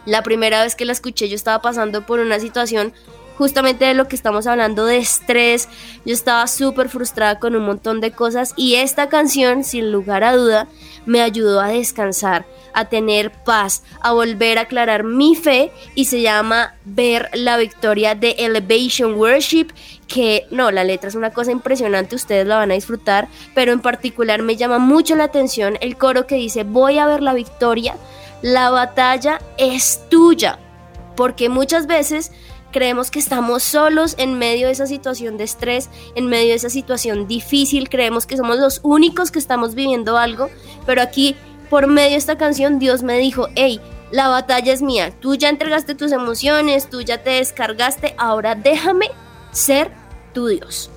La 0.08 0.24
primera 0.24 0.64
vez 0.64 0.76
que 0.76 0.86
la 0.86 0.94
escuché 0.94 1.28
yo 1.28 1.36
estaba 1.36 1.62
pasando 1.62 2.06
por 2.06 2.22
una 2.22 2.40
situación 2.40 2.94
justamente 3.38 3.84
de 3.84 3.94
lo 3.94 4.08
que 4.08 4.16
estamos 4.16 4.48
hablando 4.48 4.86
de 4.86 5.00
estrés. 5.00 5.68
Yo 6.06 6.14
estaba 6.14 6.48
súper 6.48 6.88
frustrada 6.88 7.40
con 7.40 7.58
un 7.58 7.66
montón 7.66 8.00
de 8.00 8.12
cosas 8.12 8.54
y 8.56 8.76
esta 8.76 9.10
canción, 9.10 9.66
sin 9.66 9.92
lugar 9.92 10.24
a 10.24 10.34
duda, 10.34 10.70
me 11.06 11.22
ayudó 11.22 11.60
a 11.60 11.68
descansar, 11.68 12.46
a 12.74 12.86
tener 12.86 13.34
paz, 13.44 13.84
a 14.00 14.14
volver 14.14 14.58
a 14.58 14.62
aclarar 14.62 15.04
mi 15.04 15.36
fe 15.36 15.74
y 15.94 16.06
se 16.06 16.22
llama 16.22 16.74
Ver 16.86 17.30
la 17.34 17.58
Victoria 17.58 18.16
de 18.16 18.32
Elevation 18.40 19.16
Worship, 19.16 19.68
que 20.08 20.48
no, 20.52 20.72
la 20.72 20.86
letra 20.86 21.10
es 21.10 21.16
una 21.16 21.32
cosa 21.32 21.52
impresionante, 21.52 22.16
ustedes 22.16 22.48
la 22.48 22.56
van 22.56 22.72
a 22.72 22.76
disfrutar, 22.76 23.28
pero 23.54 23.74
en 23.74 23.82
particular 23.82 24.42
me 24.42 24.56
llama 24.56 24.80
mucho 24.80 25.18
la 25.18 25.26
atención 25.26 25.78
el 25.82 25.98
coro 25.98 26.28
que 26.28 26.36
dice, 26.36 26.64
voy 26.64 26.98
a 26.98 27.08
ver 27.08 27.22
la 27.22 27.34
victoria, 27.34 27.96
la 28.41 28.70
batalla 28.70 29.41
es 29.58 30.01
tuya, 30.10 30.60
porque 31.15 31.50
muchas 31.50 31.88
veces 31.88 32.32
creemos 32.72 33.12
que 33.12 33.20
estamos 33.20 33.63
solos 33.63 34.15
en 34.17 34.38
medio 34.38 34.67
de 34.67 34.74
esa 34.74 34.88
situación 34.88 35.38
de 35.38 35.46
estrés, 35.46 35.89
en 36.15 36.27
medio 36.27 36.50
de 36.50 36.56
esa 36.56 36.70
situación 36.70 37.27
difícil, 37.27 37.89
creemos 37.89 38.25
que 38.25 38.38
somos 38.38 38.58
los 38.58 38.82
únicos 38.84 39.32
que 39.32 39.39
estamos 39.39 39.74
viviendo 39.74 40.17
algo, 40.17 40.50
pero 40.86 41.01
aquí 41.01 41.36
por 41.70 41.88
medio 41.88 42.12
de 42.12 42.17
esta 42.17 42.38
canción 42.38 42.79
Dios 42.79 43.03
me 43.03 43.17
dijo, 43.17 43.48
hey, 43.56 43.82
la 44.12 44.29
batalla 44.29 44.72
es 44.72 44.82
mía, 44.82 45.12
tú 45.20 45.36
ya 45.36 45.50
entregaste 45.50 45.96
tus 45.96 46.12
emociones, 46.12 46.89
tú 46.89 47.01
ya 47.01 47.24
te 47.24 47.32
descargaste, 47.32 48.15
ahora 48.17 48.56
déjame 48.56 49.10
ser 49.51 49.91
tu 50.34 50.48
Dios. 50.48 50.91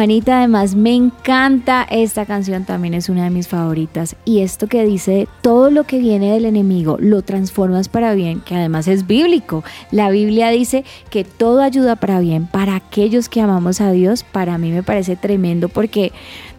Juanita, 0.00 0.38
además 0.38 0.76
me 0.76 0.94
encanta 0.94 1.82
esta 1.82 2.24
canción, 2.24 2.64
también 2.64 2.94
es 2.94 3.10
una 3.10 3.24
de 3.24 3.28
mis 3.28 3.48
favoritas. 3.48 4.16
Y 4.24 4.40
esto 4.40 4.66
que 4.66 4.86
dice, 4.86 5.28
todo 5.42 5.70
lo 5.70 5.84
que 5.84 5.98
viene 5.98 6.32
del 6.32 6.46
enemigo 6.46 6.96
lo 6.98 7.20
transformas 7.20 7.90
para 7.90 8.14
bien, 8.14 8.40
que 8.40 8.54
además 8.54 8.88
es 8.88 9.06
bíblico. 9.06 9.62
La 9.90 10.08
Biblia 10.08 10.48
dice 10.48 10.86
que 11.10 11.24
todo 11.24 11.60
ayuda 11.60 11.96
para 11.96 12.18
bien 12.20 12.46
para 12.46 12.76
aquellos 12.76 13.28
que 13.28 13.42
amamos 13.42 13.82
a 13.82 13.92
Dios. 13.92 14.24
Para 14.24 14.56
mí 14.56 14.70
me 14.70 14.82
parece 14.82 15.16
tremendo 15.16 15.68
porque 15.68 16.12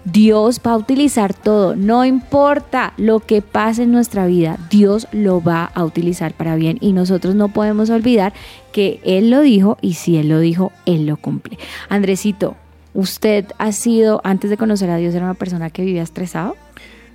Dios 0.06 0.62
va 0.64 0.74
a 0.74 0.78
utilizar 0.78 1.34
todo, 1.34 1.76
no 1.76 2.06
importa 2.06 2.94
lo 2.98 3.22
que 3.22 3.42
pase 3.42 3.84
en 3.84 3.92
nuestra 3.92 4.28
vida, 4.28 4.58
Dios 4.70 5.08
lo 5.12 5.42
va 5.42 5.66
a 5.66 5.84
utilizar 5.84 6.34
para 6.34 6.56
bien 6.56 6.78
y 6.80 6.94
nosotros 6.94 7.34
no 7.34 7.50
podemos 7.50 7.90
olvidar 7.90 8.34
que 8.72 9.00
Él 9.04 9.30
lo 9.30 9.42
dijo 9.42 9.78
y 9.82 9.94
si 9.94 10.18
Él 10.18 10.30
lo 10.30 10.40
dijo, 10.40 10.72
Él 10.86 11.06
lo 11.06 11.18
cumple. 11.18 11.60
Andresito, 11.90 12.56
¿usted 12.94 13.46
ha 13.58 13.72
sido, 13.72 14.22
antes 14.24 14.50
de 14.50 14.58
conocer 14.58 14.90
a 14.90 14.98
Dios, 14.98 15.14
era 15.16 15.26
una 15.26 15.34
persona 15.34 15.70
que 15.70 15.84
vivía 15.84 16.04
estresado? 16.04 16.56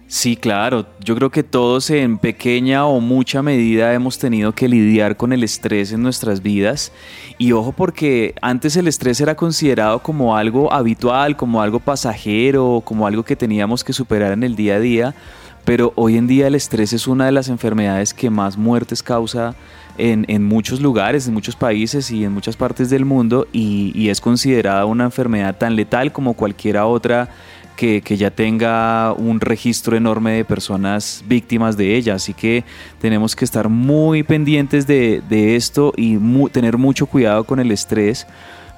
Sí, 0.08 0.36
claro. 0.36 0.86
Yo 1.00 1.16
creo 1.16 1.30
que 1.30 1.42
todos 1.42 1.90
en 1.90 2.18
pequeña 2.18 2.86
o 2.86 3.00
mucha 3.00 3.42
medida 3.42 3.92
hemos 3.92 4.20
tenido 4.20 4.52
que 4.52 4.68
lidiar 4.68 5.16
con 5.16 5.32
el 5.32 5.42
estrés 5.42 5.90
en 5.90 6.00
nuestras 6.02 6.42
vidas. 6.42 6.92
Y 7.38 7.50
ojo 7.50 7.72
porque 7.72 8.34
antes 8.40 8.76
el 8.76 8.86
estrés 8.86 9.20
era 9.20 9.34
considerado 9.34 10.00
como 10.00 10.36
algo 10.36 10.72
habitual, 10.72 11.36
como 11.36 11.60
algo 11.60 11.80
pasajero, 11.80 12.82
como 12.84 13.06
algo 13.06 13.24
que 13.24 13.34
teníamos 13.34 13.82
que 13.82 13.92
superar 13.92 14.30
en 14.32 14.44
el 14.44 14.54
día 14.54 14.76
a 14.76 14.80
día. 14.80 15.14
Pero 15.64 15.92
hoy 15.96 16.16
en 16.16 16.28
día 16.28 16.46
el 16.46 16.54
estrés 16.54 16.92
es 16.92 17.08
una 17.08 17.26
de 17.26 17.32
las 17.32 17.48
enfermedades 17.48 18.14
que 18.14 18.30
más 18.30 18.56
muertes 18.56 19.02
causa 19.02 19.56
en, 19.98 20.44
muchos 20.44 20.80
lugares, 20.80 21.26
en 21.26 21.34
muchos 21.34 21.56
países 21.56 22.10
y 22.10 22.24
en 22.24 22.32
muchas 22.32 22.56
partes 22.56 22.90
del 22.90 23.04
mundo. 23.04 23.46
Y, 23.52 24.08
es 24.08 24.20
considerada 24.20 24.84
una 24.86 25.04
enfermedad 25.04 25.56
tan 25.56 25.76
letal 25.76 26.12
como 26.12 26.34
cualquiera 26.34 26.86
otra 26.86 27.28
que, 27.76 28.00
que, 28.00 28.16
ya 28.16 28.30
tenga 28.30 29.12
un 29.12 29.40
registro 29.40 29.96
enorme 29.96 30.32
de 30.32 30.44
personas 30.44 31.24
víctimas 31.26 31.76
de 31.76 31.96
ella. 31.96 32.14
Así 32.14 32.34
que 32.34 32.64
tenemos 33.00 33.34
que 33.34 33.44
estar 33.44 33.68
muy 33.68 34.22
pendientes 34.22 34.86
de, 34.86 35.56
esto 35.56 35.92
y 35.96 36.18
tener 36.48 36.78
mucho 36.78 37.06
cuidado 37.06 37.44
con 37.44 37.60
el 37.60 37.70
estrés, 37.72 38.26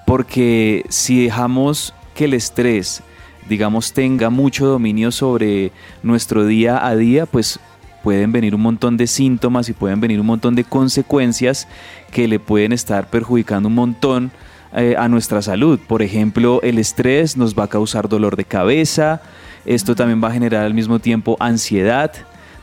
porque 0.06 0.84
si 0.88 1.24
dejamos 1.24 1.94
que 2.14 2.24
el 2.24 2.34
estrés, 2.34 3.02
digamos, 3.48 3.92
tenga 3.92 4.30
mucho 4.30 4.66
dominio 4.66 5.12
sobre 5.12 5.70
nuestro 6.02 6.46
día 6.46 6.84
a 6.84 6.96
día, 6.96 7.26
pues 7.26 7.60
pueden 8.02 8.32
venir 8.32 8.54
un 8.54 8.60
montón 8.62 8.96
de 8.96 9.06
síntomas 9.06 9.68
y 9.68 9.72
pueden 9.72 10.00
venir 10.00 10.20
un 10.20 10.26
montón 10.26 10.54
de 10.54 10.64
consecuencias 10.64 11.68
que 12.10 12.28
le 12.28 12.38
pueden 12.38 12.72
estar 12.72 13.08
perjudicando 13.08 13.68
un 13.68 13.74
montón 13.74 14.30
eh, 14.74 14.94
a 14.98 15.08
nuestra 15.08 15.42
salud. 15.42 15.78
Por 15.86 16.02
ejemplo, 16.02 16.60
el 16.62 16.78
estrés 16.78 17.36
nos 17.36 17.58
va 17.58 17.64
a 17.64 17.68
causar 17.68 18.08
dolor 18.08 18.36
de 18.36 18.44
cabeza, 18.44 19.22
esto 19.64 19.94
también 19.94 20.22
va 20.22 20.28
a 20.28 20.32
generar 20.32 20.64
al 20.64 20.74
mismo 20.74 20.98
tiempo 20.98 21.36
ansiedad. 21.40 22.12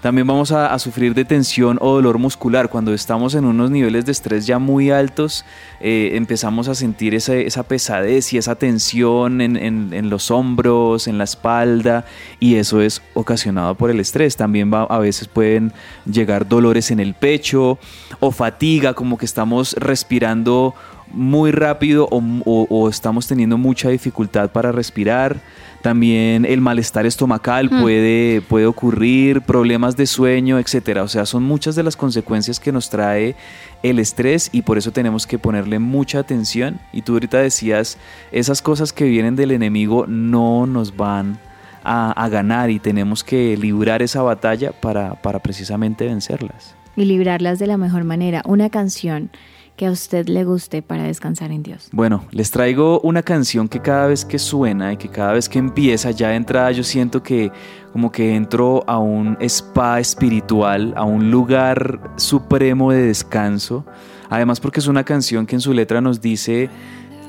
También 0.05 0.27
vamos 0.27 0.51
a, 0.51 0.77
sufrir 0.77 1.15
de 1.15 1.25
tensión 1.25 1.79
o 1.81 1.95
dolor 1.95 2.19
muscular. 2.19 2.69
Cuando 2.69 2.93
estamos 2.93 3.33
en 3.33 3.43
unos 3.43 3.71
niveles 3.71 4.05
de 4.05 4.12
estrés 4.12 4.45
ya 4.45 4.59
muy 4.59 4.91
altos, 4.91 5.43
eh, 5.81 6.12
empezamos 6.13 6.67
a 6.67 6.75
sentir 6.75 7.15
esa, 7.15 7.33
esa 7.33 7.63
pesadez 7.63 8.31
y 8.31 8.38
esa 8.38 8.53
tensión 8.53 9.41
en, 9.41 9.57
en- 9.57 9.93
en 9.95 10.12
los 10.12 10.29
hombros, 10.29 11.07
en 11.07 11.17
la 11.17 11.24
espalda, 11.24 12.05
y 12.39 12.53
eso 12.57 12.81
es 12.81 13.01
ocasionado 13.15 13.74
por 13.74 13.89
el 13.89 14.00
estrés. 14.00 14.38
También 14.38 14.71
va- 14.71 14.83
a 14.83 15.00
veces 15.00 15.27
pueden 15.27 15.74
llegar 16.05 16.47
dolores 16.47 16.91
en 16.91 17.00
el 17.00 17.15
pecho 17.15 17.79
o 18.19 18.29
fatiga, 18.29 18.93
como 18.93 19.17
que 19.17 19.25
estamos 19.25 19.74
respirando 19.74 20.75
muy 21.15 21.51
rápido 21.51 22.07
o, 22.12 22.22
o- 22.45 22.67
o 22.69 22.89
estamos 22.89 23.27
teniendo 23.27 23.57
mucha 23.57 23.89
dificultad 23.89 24.51
para 24.51 24.72
respirar. 24.72 25.39
También 25.81 26.45
el 26.45 26.62
malestar 26.62 27.05
estomacal 27.05 27.69
puede, 27.69 28.41
puede 28.41 28.65
ocurrir, 28.65 29.41
problemas 29.41 29.95
de 29.95 30.07
sueño, 30.07 30.57
etcétera. 30.57 31.03
O 31.03 31.07
sea, 31.07 31.25
son 31.27 31.43
muchas 31.43 31.75
de 31.75 31.84
las 31.84 31.95
consecuencias 31.95 32.60
que 32.60 32.72
nos 32.72 32.89
trae 32.89 33.36
el 33.84 34.00
estrés 34.00 34.50
y 34.51 34.63
por 34.63 34.79
eso 34.79 34.91
tenemos 34.91 35.27
que 35.27 35.38
ponerle 35.38 35.77
mucha 35.77 36.17
atención. 36.19 36.79
Y 36.91 37.03
tú 37.03 37.13
ahorita 37.13 37.38
decías, 37.38 38.00
esas 38.31 38.63
cosas 38.63 38.93
que 38.93 39.05
vienen 39.05 39.36
del 39.36 39.51
enemigo 39.51 40.05
no 40.07 40.65
nos 40.65 40.98
van 40.98 41.38
a, 41.84 42.12
a 42.13 42.29
ganar 42.29 42.72
y 42.72 42.79
tenemos 42.79 43.24
que 43.24 43.55
librar 43.55 44.01
esa 44.01 44.24
batalla 44.24 44.72
para, 44.72 45.13
para 45.22 45.38
precisamente 45.38 46.05
vencerlas. 46.05 46.74
Y 46.95 47.05
librarlas 47.05 47.60
de 47.60 47.67
la 47.67 47.77
mejor 47.77 48.05
manera. 48.05 48.41
Una 48.48 48.72
canción 48.72 49.29
que 49.75 49.86
a 49.86 49.91
usted 49.91 50.27
le 50.27 50.44
guste 50.44 50.82
para 50.82 51.03
descansar 51.03 51.51
en 51.51 51.63
Dios. 51.63 51.89
Bueno, 51.91 52.25
les 52.32 52.51
traigo 52.51 53.00
una 53.01 53.24
canción 53.24 53.67
que 53.67 53.82
cada 53.82 54.08
vez 54.08 54.24
que 54.24 54.39
suena 54.39 54.94
y 54.94 54.98
que 54.98 55.10
cada 55.10 55.34
vez 55.34 55.50
que 55.50 55.60
empieza 55.60 56.12
ya 56.12 56.29
de 56.29 56.36
entrada 56.36 56.72
yo 56.72 56.84
siento 56.84 57.22
que 57.22 57.51
como 57.91 58.12
que 58.12 58.36
entro 58.36 58.84
a 58.88 59.00
un 59.00 59.38
spa 59.41 60.00
espiritual, 60.00 60.94
a 60.96 61.03
un 61.03 61.32
lugar 61.32 62.12
supremo 62.17 62.91
de 62.91 63.01
descanso. 63.01 63.86
Además 64.29 64.60
porque 64.60 64.79
es 64.79 64.88
una 64.88 65.03
canción 65.03 65.46
que 65.46 65.55
en 65.55 65.62
su 65.62 65.74
letra 65.74 66.01
nos 66.01 66.22
dice, 66.22 66.70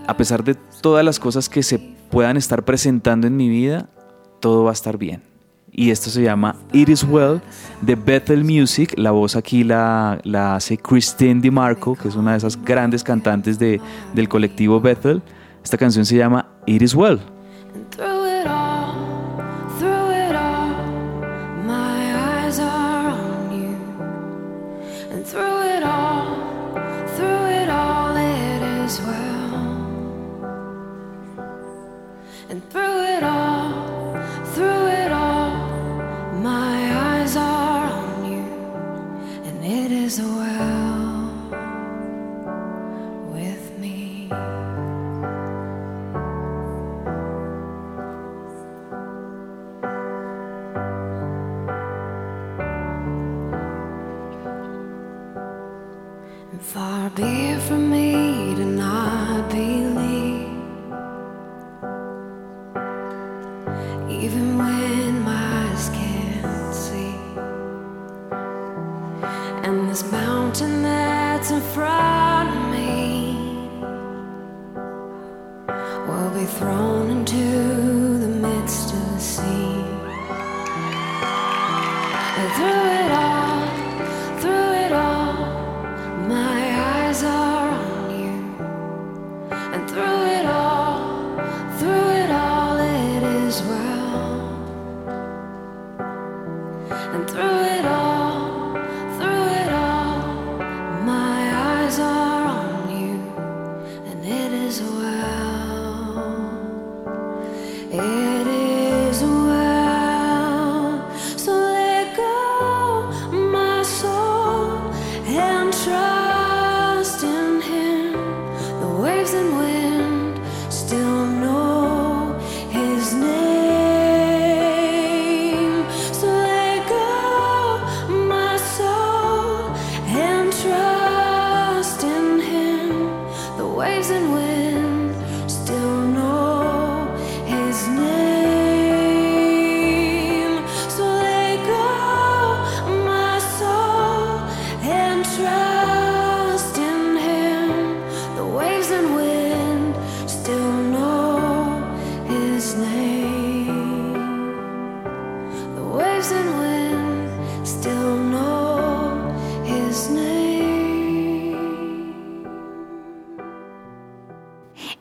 a 0.07 0.17
pesar 0.17 0.45
de 0.45 0.55
todas 0.81 1.05
las 1.05 1.19
cosas 1.19 1.49
que 1.49 1.62
se 1.62 1.79
puedan 2.11 2.37
estar 2.37 2.65
presentando 2.65 3.26
en 3.26 3.37
mi 3.37 3.49
vida, 3.49 3.88
todo 4.41 4.65
va 4.65 4.71
a 4.71 4.73
estar 4.73 4.99
bien. 4.99 5.36
Y 5.78 5.90
esto 5.90 6.09
se 6.09 6.23
llama 6.23 6.56
It 6.73 6.88
Is 6.88 7.04
Well 7.04 7.42
de 7.83 7.95
Bethel 7.97 8.45
Music. 8.45 8.95
La 8.97 9.11
voz 9.11 9.37
aquí 9.37 9.62
la, 9.62 10.18
la 10.25 10.56
hace 10.56 10.78
Christine 10.78 11.42
DiMarco, 11.42 11.95
que 11.95 12.09
es 12.09 12.16
una 12.16 12.30
de 12.33 12.38
esas 12.38 12.56
grandes 12.64 13.04
cantantes 13.04 13.59
de, 13.59 13.78
del 14.14 14.26
colectivo 14.26 14.80
Bethel. 14.80 15.21
Esta 15.62 15.76
canción 15.76 16.06
se 16.06 16.16
llama 16.16 16.49
It 16.64 16.80
Is 16.80 16.95
Well. 16.95 17.21
Through 25.26 25.61
it 25.64 25.83
all, 25.83 26.37
through 27.16 27.49
it 27.49 27.68
all, 27.68 28.16
it 28.16 28.62
is 28.62 29.00
well. 29.00 29.25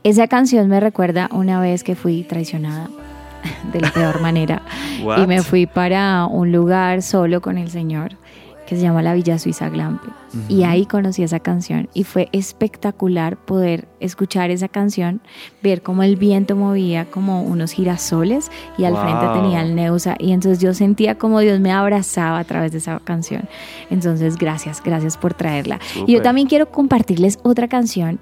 Esa 0.05 0.27
canción 0.27 0.67
me 0.67 0.79
recuerda 0.79 1.27
una 1.31 1.59
vez 1.59 1.83
que 1.83 1.95
fui 1.95 2.21
traicionada 2.21 2.89
de 3.73 3.81
la 3.81 3.89
peor 3.89 4.21
manera. 4.21 4.61
Y 5.17 5.25
me 5.25 5.41
fui 5.41 5.65
para 5.65 6.27
un 6.27 6.51
lugar 6.51 7.01
solo 7.01 7.41
con 7.41 7.57
el 7.57 7.71
Señor 7.71 8.11
que 8.67 8.75
se 8.75 8.83
llama 8.83 9.01
la 9.01 9.15
Villa 9.15 9.39
Suiza 9.39 9.67
Glampe. 9.69 10.07
Y 10.47 10.61
ahí 10.61 10.85
conocí 10.85 11.23
esa 11.23 11.39
canción 11.39 11.89
y 11.95 12.03
fue 12.03 12.29
espectacular 12.33 13.35
poder 13.35 13.87
escuchar 13.99 14.51
esa 14.51 14.67
canción, 14.67 15.21
ver 15.61 15.81
cómo 15.81 16.03
el 16.03 16.15
viento 16.15 16.55
movía 16.55 17.05
como 17.05 17.43
unos 17.43 17.71
girasoles 17.71 18.51
y 18.77 18.85
al 18.85 18.95
frente 18.95 19.27
tenía 19.33 19.61
el 19.61 19.75
Neusa 19.75 20.15
y 20.19 20.31
entonces 20.31 20.59
yo 20.59 20.73
sentía 20.73 21.15
como 21.15 21.39
Dios 21.39 21.59
me 21.59 21.71
abrazaba 21.71 22.39
a 22.39 22.43
través 22.43 22.71
de 22.71 22.79
esa 22.79 22.99
canción. 23.03 23.47
Entonces 23.89 24.37
gracias, 24.37 24.81
gracias 24.83 25.17
por 25.17 25.33
traerla. 25.33 25.79
Y 26.07 26.13
yo 26.13 26.21
también 26.21 26.47
quiero 26.47 26.69
compartirles 26.71 27.39
otra 27.43 27.67
canción 27.67 28.19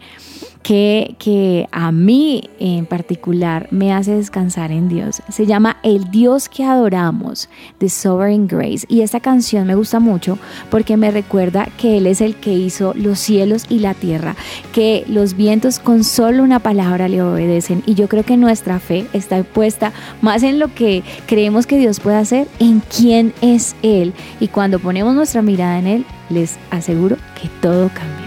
que, 0.64 1.16
que 1.20 1.68
a 1.72 1.92
mí 1.92 2.50
en 2.60 2.86
particular 2.86 3.68
me 3.72 3.94
hace 3.94 4.16
descansar 4.16 4.72
en 4.72 4.88
Dios. 4.88 5.22
Se 5.30 5.46
llama 5.46 5.78
El 5.84 6.10
Dios 6.10 6.50
que 6.50 6.64
adoramos 6.64 7.50
de 7.80 7.90
Sovereign 7.90 8.48
Grace. 8.48 8.86
Y 8.88 9.02
esta 9.02 9.20
canción 9.20 9.68
me 9.68 9.76
gusta 9.76 10.00
mucho 10.00 10.40
porque 10.72 10.98
me 10.98 11.12
recuerda 11.12 11.68
que 11.78 11.98
Él 11.98 12.08
es 12.08 12.22
el 12.22 12.36
que 12.36 12.54
hizo 12.54 12.94
los 12.96 13.20
cielos 13.20 13.66
y 13.70 13.80
la 13.80 13.94
tierra, 13.94 14.36
que 14.72 15.04
los 15.08 15.36
vientos 15.36 15.63
con 15.82 16.04
solo 16.04 16.44
una 16.44 16.60
palabra 16.60 17.08
le 17.08 17.22
obedecen. 17.22 17.84
Y 17.86 17.94
yo 17.96 18.10
creo 18.10 18.24
que 18.24 18.36
nuestra 18.36 18.80
fe 18.80 19.08
está 19.14 19.42
puesta 19.44 19.94
más 20.22 20.44
en 20.44 20.60
lo 20.60 20.74
que 20.74 21.04
creemos 21.26 21.66
que 21.68 21.78
Dios 21.78 22.00
puede 22.00 22.18
hacer, 22.18 22.48
en 22.60 22.82
quién 22.82 23.34
es 23.42 23.76
Él. 23.82 24.14
Y 24.40 24.50
cuando 24.50 24.80
ponemos 24.80 25.16
nuestra 25.16 25.42
mirada 25.42 25.80
en 25.80 25.88
Él, 25.88 26.06
les 26.30 26.58
aseguro 26.70 27.16
que 27.42 27.48
todo 27.62 27.90
cambia. 27.90 28.23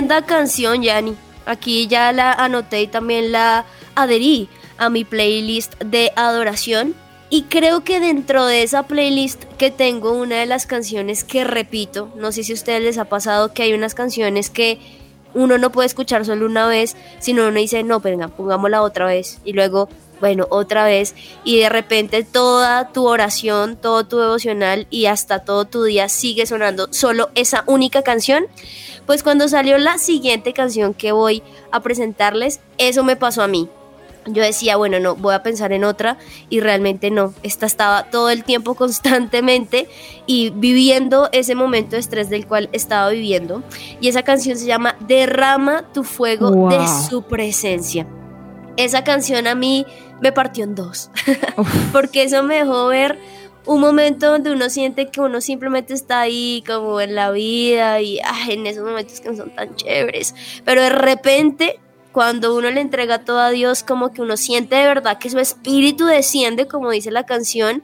Tremenda 0.00 0.24
canción, 0.24 0.82
Yanni. 0.82 1.14
Aquí 1.44 1.86
ya 1.86 2.10
la 2.12 2.32
anoté 2.32 2.80
y 2.80 2.86
también 2.86 3.32
la 3.32 3.66
adherí 3.94 4.48
a 4.78 4.88
mi 4.88 5.04
playlist 5.04 5.78
de 5.78 6.10
adoración. 6.16 6.94
Y 7.28 7.42
creo 7.42 7.84
que 7.84 8.00
dentro 8.00 8.46
de 8.46 8.62
esa 8.62 8.84
playlist 8.84 9.44
que 9.58 9.70
tengo, 9.70 10.12
una 10.12 10.36
de 10.36 10.46
las 10.46 10.64
canciones 10.64 11.22
que 11.22 11.44
repito, 11.44 12.10
no 12.16 12.32
sé 12.32 12.44
si 12.44 12.52
a 12.52 12.54
ustedes 12.54 12.82
les 12.82 12.96
ha 12.96 13.10
pasado 13.10 13.52
que 13.52 13.62
hay 13.62 13.74
unas 13.74 13.94
canciones 13.94 14.48
que 14.48 14.78
uno 15.34 15.58
no 15.58 15.70
puede 15.70 15.88
escuchar 15.88 16.24
solo 16.24 16.46
una 16.46 16.66
vez, 16.66 16.96
sino 17.18 17.46
uno 17.46 17.60
dice, 17.60 17.82
no, 17.82 18.00
venga, 18.00 18.28
pongámosla 18.28 18.80
otra 18.80 19.04
vez. 19.04 19.38
Y 19.44 19.52
luego, 19.52 19.90
bueno, 20.20 20.46
otra 20.50 20.84
vez. 20.84 21.14
Y 21.44 21.58
de 21.60 21.68
repente 21.68 22.22
toda 22.24 22.92
tu 22.92 23.06
oración, 23.06 23.76
todo 23.76 24.04
tu 24.06 24.18
devocional 24.18 24.86
y 24.90 25.06
hasta 25.06 25.40
todo 25.40 25.64
tu 25.64 25.84
día 25.84 26.08
sigue 26.08 26.46
sonando 26.46 26.88
solo 26.92 27.30
esa 27.34 27.64
única 27.66 28.02
canción. 28.02 28.46
Pues 29.06 29.22
cuando 29.22 29.48
salió 29.48 29.78
la 29.78 29.98
siguiente 29.98 30.52
canción 30.52 30.94
que 30.94 31.12
voy 31.12 31.42
a 31.72 31.80
presentarles, 31.80 32.60
eso 32.78 33.02
me 33.02 33.16
pasó 33.16 33.42
a 33.42 33.48
mí 33.48 33.68
yo 34.26 34.42
decía, 34.42 34.76
bueno, 34.76 35.00
no, 35.00 35.16
voy 35.16 35.34
a 35.34 35.42
pensar 35.42 35.72
en 35.72 35.84
otra 35.84 36.18
y 36.48 36.60
realmente 36.60 37.10
no, 37.10 37.32
esta 37.42 37.66
estaba 37.66 38.04
todo 38.04 38.30
el 38.30 38.44
tiempo 38.44 38.74
constantemente 38.76 39.88
y 40.26 40.50
viviendo 40.50 41.28
ese 41.32 41.54
momento 41.54 41.92
de 41.92 42.00
estrés 42.00 42.30
del 42.30 42.46
cual 42.46 42.68
estaba 42.72 43.10
viviendo. 43.10 43.62
Y 44.00 44.08
esa 44.08 44.22
canción 44.22 44.56
se 44.58 44.66
llama 44.66 44.96
Derrama 45.00 45.84
tu 45.92 46.04
fuego 46.04 46.50
Wow. 46.50 46.70
de 46.70 46.86
su 47.08 47.22
presencia. 47.22 48.06
Esa 48.76 49.04
canción 49.04 49.46
a 49.46 49.54
mí 49.54 49.86
me 50.20 50.32
partió 50.32 50.64
en 50.64 50.74
dos, 50.74 51.10
porque 51.92 52.22
eso 52.22 52.42
me 52.42 52.56
dejó 52.56 52.86
ver 52.86 53.18
un 53.66 53.80
momento 53.80 54.30
donde 54.30 54.52
uno 54.52 54.70
siente 54.70 55.10
que 55.10 55.20
uno 55.20 55.40
simplemente 55.40 55.92
está 55.94 56.20
ahí 56.20 56.64
como 56.66 57.00
en 57.00 57.14
la 57.14 57.30
vida 57.30 58.00
y 58.00 58.18
ay, 58.24 58.54
en 58.54 58.66
esos 58.66 58.84
momentos 58.84 59.20
que 59.20 59.30
no 59.30 59.36
son 59.36 59.54
tan 59.54 59.74
chéveres, 59.76 60.34
pero 60.64 60.82
de 60.82 60.90
repente 60.90 61.80
cuando 62.12 62.56
uno 62.56 62.70
le 62.70 62.80
entrega 62.80 63.24
todo 63.24 63.38
a 63.38 63.50
Dios, 63.50 63.82
como 63.82 64.12
que 64.12 64.22
uno 64.22 64.36
siente 64.36 64.76
de 64.76 64.86
verdad 64.86 65.18
que 65.18 65.30
su 65.30 65.38
espíritu 65.38 66.06
desciende, 66.06 66.66
como 66.66 66.90
dice 66.90 67.10
la 67.10 67.24
canción, 67.24 67.82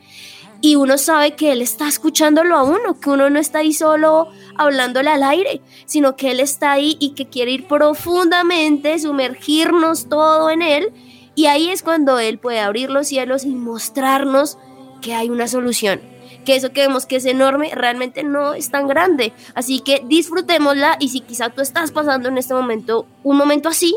y 0.67 0.75
uno 0.75 0.99
sabe 0.99 1.37
que 1.37 1.53
Él 1.53 1.63
está 1.63 1.87
escuchándolo 1.87 2.57
a 2.57 2.65
uno, 2.65 2.99
que 3.01 3.09
uno 3.09 3.31
no 3.31 3.39
está 3.39 3.61
ahí 3.61 3.73
solo 3.73 4.27
hablándole 4.57 5.11
al 5.11 5.23
aire, 5.23 5.61
sino 5.85 6.17
que 6.17 6.33
Él 6.33 6.41
está 6.41 6.73
ahí 6.73 6.97
y 6.99 7.11
que 7.11 7.27
quiere 7.27 7.53
ir 7.53 7.69
profundamente, 7.69 8.99
sumergirnos 8.99 10.09
todo 10.09 10.51
en 10.51 10.63
Él, 10.63 10.93
y 11.37 11.47
ahí 11.47 11.71
es 11.71 11.85
cuando 11.85 12.19
Él 12.19 12.41
puede 12.41 12.59
abrir 12.59 12.91
los 12.91 13.07
cielos 13.07 13.45
y 13.45 13.51
mostrarnos 13.51 14.59
que 15.03 15.15
hay 15.15 15.31
una 15.31 15.47
solución. 15.47 16.01
Que 16.45 16.57
eso 16.57 16.73
que 16.73 16.81
vemos 16.81 17.07
que 17.07 17.15
es 17.15 17.27
enorme 17.27 17.71
realmente 17.73 18.25
no 18.25 18.55
es 18.55 18.69
tan 18.73 18.89
grande. 18.89 19.33
Así 19.55 19.79
que 19.79 20.03
disfrutémosla 20.05 20.97
y 20.99 21.11
si 21.11 21.21
quizá 21.21 21.51
tú 21.51 21.63
estás 21.63 21.93
pasando 21.93 22.29
en 22.29 22.39
este 22.39 22.55
momento 22.55 23.07
un 23.23 23.37
momento 23.37 23.69
así, 23.69 23.97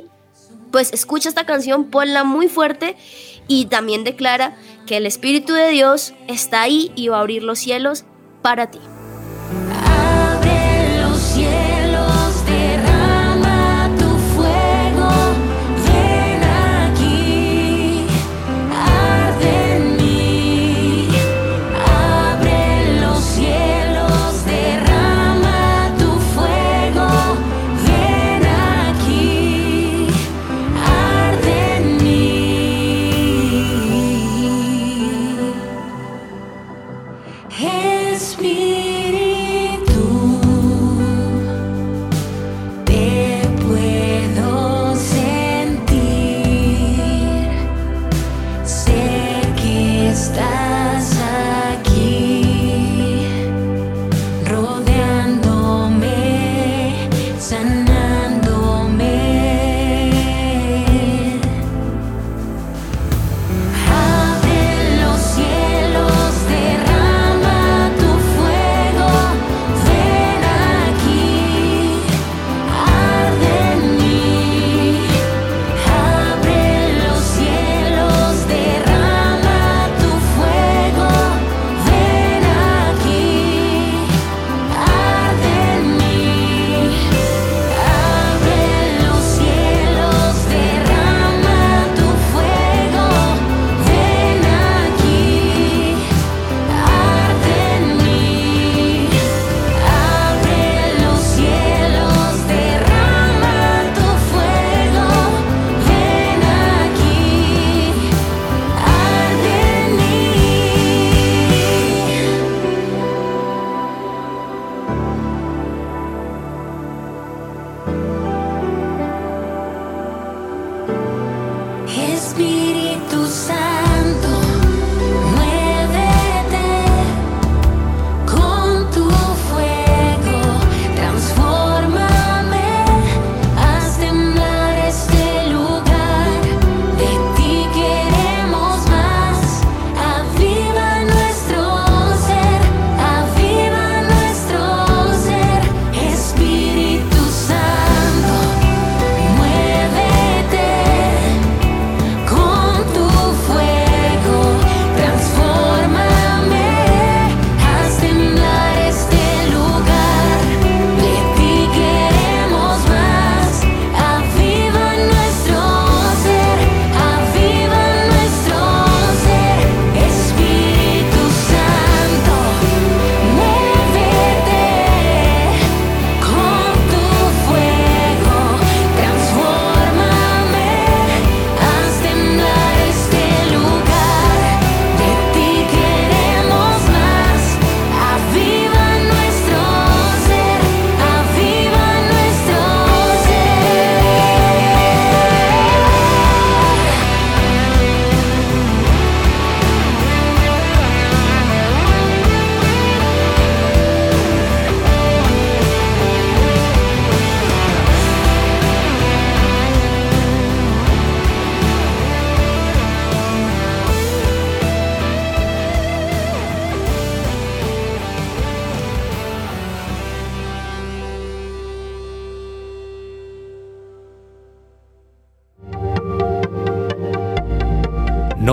pues 0.72 0.94
escucha 0.94 1.30
esta 1.30 1.48
canción, 1.48 1.86
ponla 1.86 2.24
muy 2.24 2.48
fuerte 2.48 2.96
y 3.50 3.66
también 3.66 4.06
declara 4.06 4.56
que 4.88 4.96
el 4.96 5.06
Espíritu 5.06 5.52
de 5.54 5.72
Dios 5.72 6.14
está 6.30 6.62
ahí 6.62 6.94
y 6.96 7.10
va 7.10 7.18
a 7.18 7.20
abrir 7.20 7.44
los 7.44 7.60
cielos 7.60 8.06
para 8.42 8.72
ti. 8.72 8.80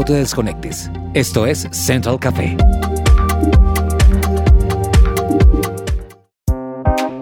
Te 0.07 0.15
desconectes. 0.15 0.89
Esto 1.15 1.47
es 1.47 1.67
Central 1.73 2.19
Café. 2.21 2.57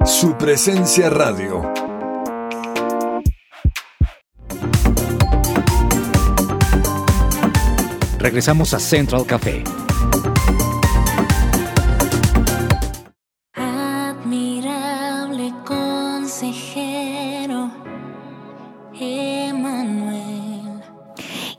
Su 0.05 0.37
presencia 0.37 1.09
radio. 1.09 1.63
Regresamos 8.19 8.75
a 8.75 8.79
Central 8.79 9.25
Café. 9.27 9.65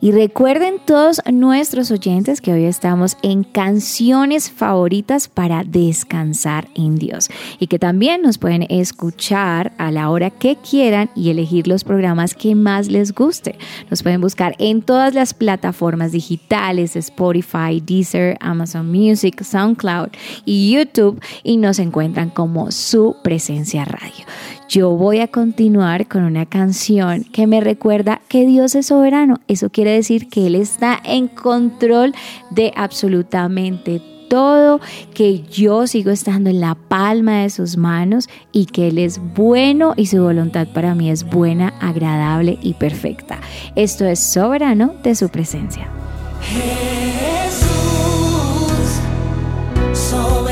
Y 0.06 0.12
recuerden 0.12 0.76
todos 0.86 1.20
nuestros 1.34 1.90
oyentes 1.90 2.40
que 2.40 2.54
hoy 2.54 2.66
estamos 2.66 3.18
en 3.24 3.44
canciones 3.44 4.52
favoritas 4.52 5.28
para 5.28 5.64
descansar 5.64 6.68
en 6.76 6.98
Dios 6.98 7.28
y 7.60 7.66
que 7.66 7.80
también 7.80 8.22
nos 8.22 8.38
pueden 8.38 8.68
escuchar 8.70 9.74
a 9.80 9.90
la 9.90 10.12
hora 10.12 10.30
que 10.30 10.58
quieran 10.58 11.10
y 11.16 11.32
elegir 11.32 11.68
los 11.68 11.84
programas 11.84 12.36
que 12.36 12.54
más 12.54 12.88
les 12.88 13.16
guste. 13.16 13.58
Nos 13.90 14.04
pueden 14.04 14.22
buscar 14.22 14.54
en 14.60 14.84
todas 14.84 15.16
las 15.16 15.34
plataformas 15.34 16.12
digitales, 16.12 16.96
Spotify, 16.96 17.82
Deezer, 17.84 18.38
Amazon 18.42 18.92
Music, 18.92 19.42
SoundCloud 19.42 20.10
y 20.46 20.72
YouTube 20.72 21.20
y 21.42 21.58
nos 21.58 21.80
encuentran 21.80 22.30
como 22.30 22.70
su 22.70 23.16
presencia 23.24 23.86
radio. 23.86 24.24
Yo 24.68 24.92
voy 24.92 25.20
a 25.20 25.28
continuar 25.28 26.08
con 26.08 26.24
una 26.24 26.46
canción 26.46 27.24
que 27.24 27.46
me 27.46 27.62
recuerda 27.62 28.22
que 28.28 28.46
Dios 28.46 28.74
es 28.76 28.88
soberano. 28.88 29.40
Eso 29.48 29.70
quiere 29.70 29.92
decir 29.92 30.28
que 30.28 30.48
Él 30.48 30.56
está 30.56 31.00
en 31.04 31.28
control 31.28 32.14
de 32.50 32.74
absolutamente 32.76 34.02
todo, 34.28 34.82
que 35.14 35.44
yo 35.44 35.86
sigo 35.86 36.10
estando 36.10 36.50
en 36.50 36.60
la 36.60 36.74
palma 36.74 37.44
de 37.44 37.52
sus 37.52 37.78
manos 37.78 38.28
y 38.52 38.66
que 38.66 38.88
Él 38.88 38.98
es 38.98 39.20
bueno 39.36 39.94
y 39.96 40.08
su 40.08 40.22
voluntad 40.22 40.68
para 40.74 40.96
mí 40.96 41.12
es 41.12 41.24
buena, 41.24 41.74
agradable 41.80 42.58
y 42.62 42.74
perfecta. 42.74 43.40
Esto 43.76 44.06
es 44.06 44.20
soberano 44.20 44.96
de 45.04 45.14
su 45.14 45.30
presencia. 45.30 45.88
Jesús, 46.42 47.70
soberano 49.94 50.45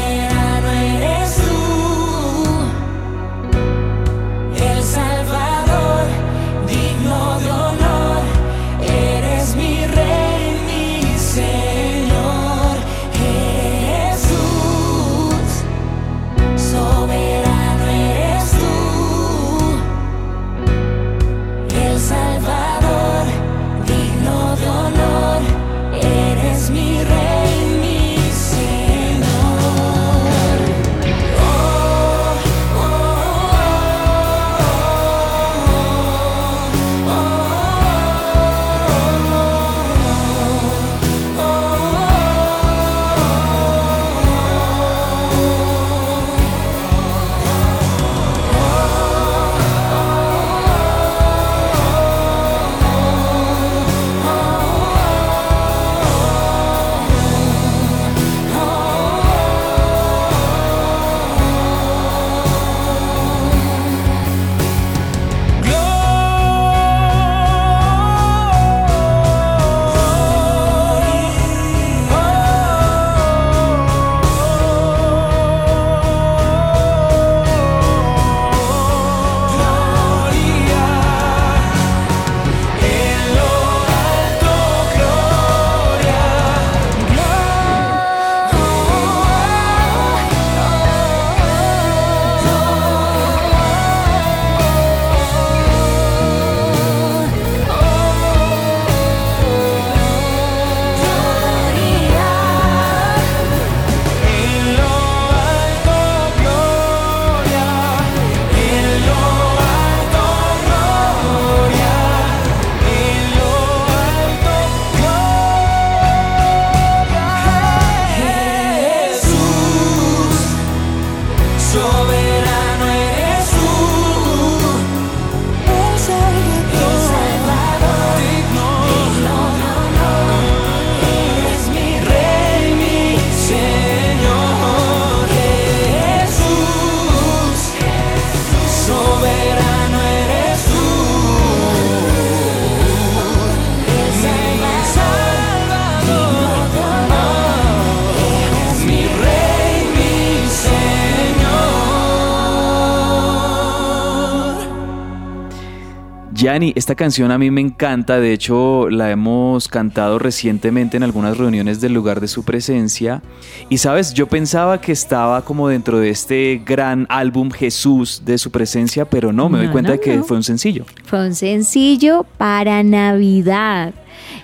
Yanni, 156.44 156.74
esta 156.76 156.96
canción 156.96 157.32
a 157.32 157.38
mí 157.38 157.52
me 157.52 157.62
encanta, 157.62 158.20
de 158.20 158.34
hecho 158.34 158.90
la 158.90 159.10
hemos 159.10 159.70
cantado 159.70 160.20
recientemente 160.20 160.98
en 160.98 161.04
algunas 161.04 161.38
reuniones 161.38 161.80
del 161.80 161.94
lugar 161.94 162.20
de 162.20 162.28
su 162.28 162.44
presencia. 162.44 163.22
Y 163.70 163.78
sabes, 163.78 164.14
yo 164.14 164.28
pensaba 164.28 164.82
que 164.82 164.92
estaba 164.92 165.46
como 165.46 165.70
dentro 165.70 166.00
de 166.00 166.10
este 166.10 166.62
gran 166.66 167.06
álbum 167.08 167.50
Jesús 167.50 168.24
de 168.26 168.38
su 168.38 168.52
presencia, 168.52 169.06
pero 169.06 169.32
no, 169.32 169.48
me 169.48 169.58
doy 169.58 169.70
cuenta 169.70 169.92
no, 169.92 169.94
de 169.94 170.02
que 170.02 170.18
no. 170.18 170.26
fue 170.26 170.36
un 170.36 170.44
sencillo. 170.44 170.84
Fue 171.06 171.26
un 171.26 171.34
sencillo 171.34 172.26
para 172.38 172.84
Navidad. 172.84 173.94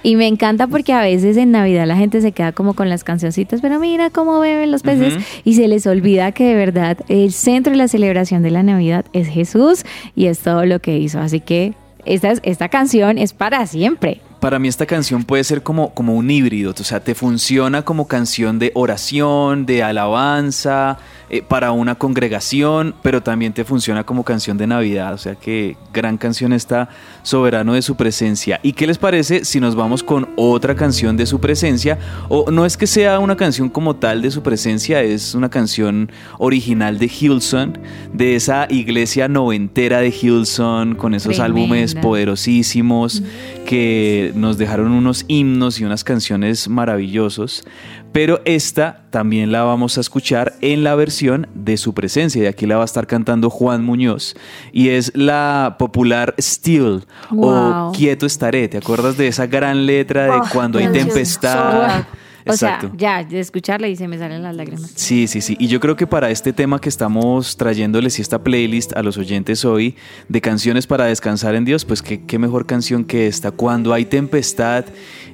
Y 0.01 0.15
me 0.15 0.27
encanta 0.27 0.67
porque 0.67 0.93
a 0.93 1.01
veces 1.01 1.35
en 1.35 1.51
Navidad 1.51 1.85
la 1.85 1.97
gente 1.97 2.21
se 2.21 2.31
queda 2.31 2.53
como 2.53 2.75
con 2.75 2.87
las 2.87 3.03
cancioncitas, 3.03 3.59
pero 3.59 3.77
mira 3.77 4.09
cómo 4.09 4.39
beben 4.39 4.71
los 4.71 4.83
peces 4.83 5.15
y 5.43 5.55
se 5.55 5.67
les 5.67 5.85
olvida 5.85 6.31
que 6.31 6.45
de 6.45 6.55
verdad 6.55 6.97
el 7.09 7.33
centro 7.33 7.71
de 7.71 7.77
la 7.77 7.89
celebración 7.89 8.41
de 8.41 8.51
la 8.51 8.63
Navidad 8.63 9.03
es 9.11 9.27
Jesús 9.27 9.83
y 10.15 10.27
es 10.27 10.39
todo 10.39 10.63
lo 10.65 10.79
que 10.79 10.97
hizo. 10.97 11.19
Así 11.19 11.41
que 11.41 11.73
esta, 12.09 12.31
es- 12.31 12.41
esta 12.43 12.69
canción 12.69 13.17
es 13.17 13.33
para 13.33 13.65
siempre. 13.67 14.21
Para 14.39 14.57
mí 14.57 14.69
esta 14.69 14.85
canción 14.85 15.25
puede 15.25 15.43
ser 15.43 15.63
como, 15.63 15.93
como 15.93 16.15
un 16.15 16.31
híbrido, 16.31 16.71
o 16.77 16.83
sea, 16.83 17.01
te 17.01 17.13
funciona 17.13 17.81
como 17.81 18.07
canción 18.07 18.57
de 18.57 18.71
oración, 18.73 19.65
de 19.65 19.83
alabanza, 19.83 20.97
eh, 21.29 21.41
para 21.41 21.71
una 21.73 21.95
congregación, 21.95 22.95
pero 23.01 23.21
también 23.21 23.51
te 23.51 23.65
funciona 23.65 24.05
como 24.05 24.23
canción 24.23 24.57
de 24.57 24.65
Navidad, 24.65 25.13
o 25.13 25.17
sea 25.17 25.35
que 25.35 25.75
gran 25.93 26.17
canción 26.17 26.53
está 26.53 26.87
soberano 27.29 27.73
de 27.73 27.81
su 27.81 27.95
presencia. 27.95 28.59
¿Y 28.63 28.73
qué 28.73 28.87
les 28.87 28.97
parece 28.97 29.45
si 29.45 29.59
nos 29.59 29.75
vamos 29.75 30.03
con 30.03 30.29
otra 30.35 30.75
canción 30.75 31.15
de 31.15 31.25
su 31.25 31.39
presencia? 31.39 31.99
O 32.27 32.49
no 32.51 32.65
es 32.65 32.75
que 32.75 32.87
sea 32.87 33.19
una 33.19 33.37
canción 33.37 33.69
como 33.69 33.95
tal 33.95 34.21
de 34.21 34.31
su 34.31 34.41
presencia, 34.41 35.01
es 35.03 35.35
una 35.35 35.49
canción 35.49 36.11
original 36.39 36.97
de 36.97 37.05
Hillsong, 37.07 37.73
de 38.13 38.35
esa 38.35 38.67
iglesia 38.69 39.27
noventera 39.27 40.01
de 40.01 40.09
Hillsong, 40.09 40.95
con 40.95 41.13
esos 41.13 41.39
álbumes 41.39 41.95
poderosísimos 41.95 43.21
que 43.65 43.99
eh, 43.99 44.31
nos 44.33 44.57
dejaron 44.57 44.91
unos 44.91 45.25
himnos 45.27 45.79
y 45.79 45.85
unas 45.85 46.03
canciones 46.03 46.67
maravillosos, 46.67 47.63
pero 48.11 48.41
esta 48.45 49.03
también 49.11 49.51
la 49.51 49.63
vamos 49.63 49.97
a 49.97 50.01
escuchar 50.01 50.53
en 50.61 50.83
la 50.83 50.95
versión 50.95 51.47
de 51.53 51.77
su 51.77 51.93
presencia, 51.93 52.43
y 52.43 52.45
aquí 52.47 52.65
la 52.65 52.77
va 52.77 52.81
a 52.81 52.85
estar 52.85 53.07
cantando 53.07 53.49
Juan 53.49 53.83
Muñoz, 53.83 54.35
y 54.71 54.89
es 54.89 55.11
la 55.15 55.75
popular 55.77 56.33
Still 56.39 57.05
o. 57.37 57.91
Quieto 57.95 58.25
estaré. 58.25 58.67
¿Te 58.67 58.77
acuerdas 58.77 59.17
de 59.17 59.27
esa 59.27 59.47
gran 59.47 59.85
letra 59.85 60.23
de 60.25 60.39
Oh, 60.39 60.43
cuando 60.53 60.79
hay 60.79 60.87
tempestad? 60.87 62.05
O 62.49 62.57
sea, 62.57 62.91
ya, 62.95 63.23
de 63.23 63.39
escucharla 63.39 63.87
y 63.87 63.95
se 63.95 64.07
me 64.07 64.17
salen 64.17 64.43
las 64.43 64.55
lágrimas. 64.55 64.91
Sí, 64.95 65.27
sí, 65.27 65.41
sí. 65.41 65.55
Y 65.59 65.67
yo 65.67 65.79
creo 65.79 65.95
que 65.95 66.07
para 66.07 66.29
este 66.29 66.53
tema 66.53 66.79
que 66.79 66.89
estamos 66.89 67.57
trayéndoles 67.57 68.19
y 68.19 68.21
esta 68.21 68.43
playlist 68.43 68.95
a 68.95 69.03
los 69.03 69.17
oyentes 69.17 69.65
hoy 69.65 69.95
de 70.27 70.41
canciones 70.41 70.87
para 70.87 71.05
descansar 71.05 71.55
en 71.55 71.65
Dios, 71.65 71.85
pues 71.85 72.01
qué, 72.01 72.25
qué 72.25 72.39
mejor 72.39 72.65
canción 72.65 73.05
que 73.05 73.27
esta. 73.27 73.51
Cuando 73.51 73.93
hay 73.93 74.05
tempestad 74.05 74.85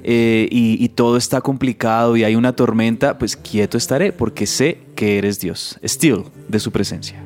eh, 0.02 0.48
y, 0.50 0.82
y 0.82 0.88
todo 0.90 1.16
está 1.16 1.40
complicado 1.40 2.16
y 2.16 2.24
hay 2.24 2.36
una 2.36 2.54
tormenta, 2.54 3.18
pues 3.18 3.36
quieto 3.36 3.78
estaré 3.78 4.12
porque 4.12 4.46
sé 4.46 4.78
que 4.94 5.18
eres 5.18 5.40
Dios. 5.40 5.78
Still 5.84 6.24
de 6.48 6.60
su 6.60 6.70
presencia. 6.70 7.22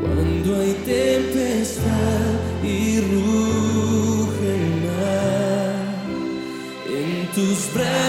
Cuando 0.00 0.60
hay 0.60 0.72
tempestad 0.84 1.33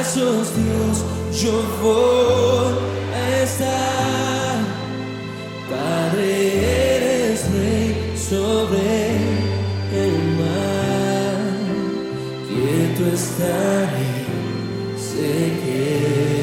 Dios, 0.03 1.05
yo 1.41 1.53
voy 1.81 2.73
a 3.13 3.43
estar. 3.43 4.57
Padre, 5.69 6.97
eres 6.97 7.49
rey 7.53 8.13
sobre 8.17 9.15
el 9.93 10.13
mar. 10.37 11.37
Quieto 12.49 13.03
estaré, 13.13 14.11
sé 14.97 15.31
que 15.63 16.34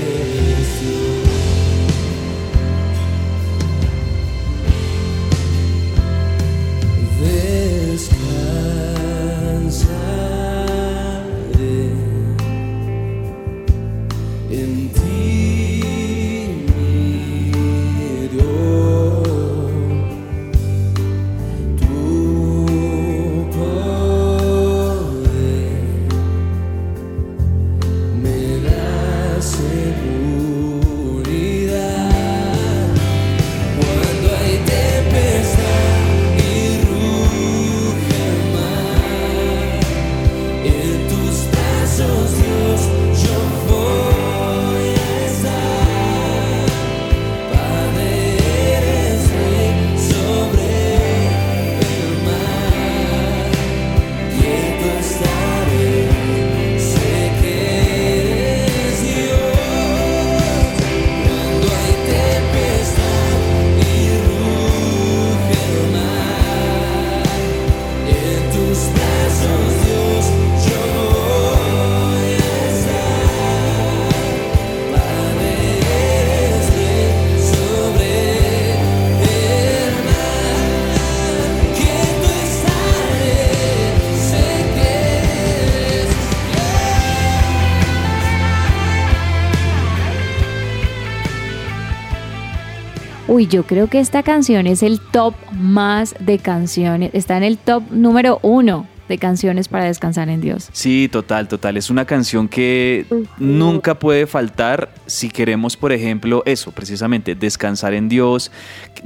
yo 93.52 93.64
creo 93.64 93.86
que 93.86 94.00
esta 94.00 94.22
canción 94.22 94.66
es 94.66 94.82
el 94.82 94.98
top 94.98 95.34
más 95.52 96.14
de 96.18 96.38
canciones. 96.38 97.10
Está 97.12 97.36
en 97.36 97.42
el 97.42 97.58
top 97.58 97.82
número 97.90 98.38
uno 98.40 98.86
de 99.10 99.18
canciones 99.18 99.68
para 99.68 99.84
descansar 99.84 100.30
en 100.30 100.40
Dios. 100.40 100.70
Sí, 100.72 101.10
total, 101.12 101.48
total. 101.48 101.76
Es 101.76 101.90
una 101.90 102.06
canción 102.06 102.48
que 102.48 103.04
nunca 103.36 103.98
puede 103.98 104.26
faltar 104.26 104.88
si 105.04 105.28
queremos, 105.28 105.76
por 105.76 105.92
ejemplo, 105.92 106.42
eso, 106.46 106.72
precisamente, 106.72 107.34
descansar 107.34 107.92
en 107.92 108.08
Dios, 108.08 108.50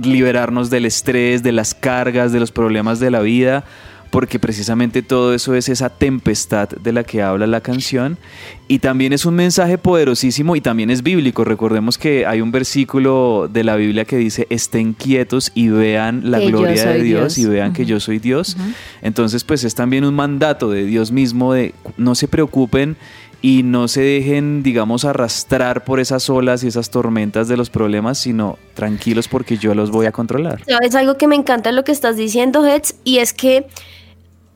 liberarnos 0.01 0.71
del 0.71 0.87
estrés, 0.87 1.43
de 1.43 1.51
las 1.51 1.75
cargas, 1.75 2.31
de 2.31 2.39
los 2.39 2.53
problemas 2.53 3.01
de 3.01 3.11
la 3.11 3.23
vida, 3.23 3.65
porque 4.17 4.39
precisamente 4.39 5.03
todo 5.03 5.35
eso 5.35 5.55
es 5.55 5.69
esa 5.69 5.91
tempestad 5.91 6.71
de 6.71 6.91
la 6.91 7.05
que 7.05 7.21
habla 7.21 7.47
la 7.47 7.61
canción. 7.61 8.17
Y 8.67 8.79
también 8.79 9.13
es 9.13 9.27
un 9.27 9.35
mensaje 9.35 9.77
poderosísimo 9.77 10.57
y 10.57 10.63
también 10.63 10.89
es 10.89 11.03
bíblico. 11.03 11.45
Recordemos 11.45 11.99
que 11.99 12.25
hay 12.25 12.41
un 12.41 12.51
versículo 12.51 13.47
de 13.53 13.63
la 13.63 13.77
Biblia 13.77 14.07
que 14.07 14.17
dice, 14.17 14.47
estén 14.49 14.95
quietos 14.95 15.53
y 15.55 15.69
vean 15.69 16.31
la 16.31 16.39
Que 16.39 16.47
gloria 16.47 16.83
de 16.87 17.03
Dios, 17.03 17.35
Dios". 17.35 17.37
y 17.37 17.45
vean 17.45 17.75
que 17.75 17.85
yo 17.85 18.01
soy 18.01 18.19
Dios. 18.19 18.57
Entonces, 19.03 19.45
pues 19.45 19.65
es 19.65 19.75
también 19.75 20.03
un 20.03 20.15
mandato 20.15 20.71
de 20.71 20.87
Dios 20.87 21.13
mismo 21.13 21.53
de 21.53 21.75
no 21.99 22.15
se 22.15 22.27
preocupen 22.27 22.97
y 23.43 23.65
no 23.65 23.87
se 23.87 24.01
dejen, 24.01 24.63
digamos, 24.63 25.05
arrastrar 25.05 25.85
por 25.85 26.01
esas 26.01 26.31
olas 26.31 26.65
y 26.65 26.69
esas 26.69 26.89
tormentas 26.89 27.49
de 27.49 27.59
los 27.59 27.69
problemas, 27.69 28.17
sino 28.17 28.59
tranquilos 28.73 29.29
porque 29.29 29.59
yo 29.59 29.75
los 29.75 29.91
voy 29.91 30.07
a 30.07 30.13
controlar. 30.13 30.63
Es 30.81 30.95
algo 30.95 31.19
que 31.19 31.27
me 31.27 31.37
encanta 31.37 31.71
lo 31.71 31.85
que 31.85 31.93
estás 31.93 32.17
diciendo, 32.17 32.65
Heads, 32.67 32.95
y 33.05 33.19
es 33.19 33.35
que 33.35 33.67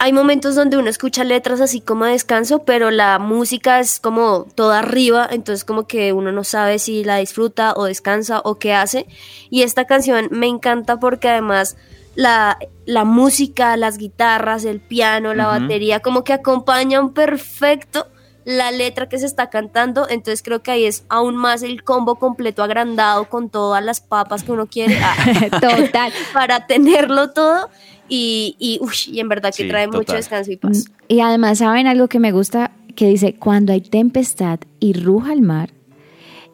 hay 0.02 0.14
momentos 0.14 0.54
donde 0.54 0.78
uno 0.78 0.88
escucha 0.88 1.24
letras 1.24 1.60
así 1.60 1.82
como 1.82 2.06
de 2.06 2.12
descanso, 2.12 2.64
pero 2.64 2.90
la 2.90 3.18
música 3.18 3.80
es 3.80 4.00
como 4.00 4.46
toda 4.54 4.78
arriba, 4.78 5.28
entonces 5.30 5.62
como 5.62 5.86
que 5.86 6.14
uno 6.14 6.32
no 6.32 6.42
sabe 6.42 6.78
si 6.78 7.04
la 7.04 7.18
disfruta 7.18 7.74
o 7.76 7.84
descansa 7.84 8.40
o 8.42 8.58
qué 8.58 8.72
hace. 8.72 9.06
Y 9.50 9.60
esta 9.60 9.84
canción 9.84 10.28
me 10.30 10.46
encanta 10.46 10.98
porque 10.98 11.28
además 11.28 11.76
la, 12.14 12.56
la 12.86 13.04
música, 13.04 13.76
las 13.76 13.98
guitarras, 13.98 14.64
el 14.64 14.80
piano, 14.80 15.34
la 15.34 15.46
batería, 15.48 16.00
como 16.00 16.24
que 16.24 16.32
acompañan 16.32 17.12
perfecto 17.12 18.06
la 18.56 18.70
letra 18.70 19.08
que 19.08 19.18
se 19.18 19.26
está 19.26 19.50
cantando, 19.50 20.08
entonces 20.08 20.42
creo 20.42 20.62
que 20.62 20.70
ahí 20.70 20.84
es 20.84 21.04
aún 21.08 21.36
más 21.36 21.62
el 21.62 21.82
combo 21.84 22.16
completo 22.16 22.62
agrandado 22.62 23.28
con 23.28 23.48
todas 23.48 23.82
las 23.84 24.00
papas 24.00 24.42
que 24.42 24.52
uno 24.52 24.66
quiere. 24.66 24.98
Ah, 25.02 25.16
Total. 25.60 26.12
para 26.34 26.66
tenerlo 26.66 27.30
todo 27.30 27.68
y, 28.08 28.56
y, 28.58 28.80
y 29.12 29.20
en 29.20 29.28
verdad 29.28 29.50
que 29.54 29.62
Sí, 29.62 29.68
trae 29.68 29.86
mucho 29.86 30.14
descanso 30.14 30.50
y 30.50 30.56
paz. 30.56 30.86
Y 31.08 31.20
además, 31.20 31.58
¿saben 31.58 31.86
algo 31.86 32.08
que 32.08 32.18
me 32.18 32.32
gusta? 32.32 32.72
Que 32.96 33.06
dice, 33.06 33.34
cuando 33.34 33.72
hay 33.72 33.80
tempestad 33.80 34.58
y 34.80 34.92
ruja 34.94 35.32
el 35.32 35.42
mar, 35.42 35.70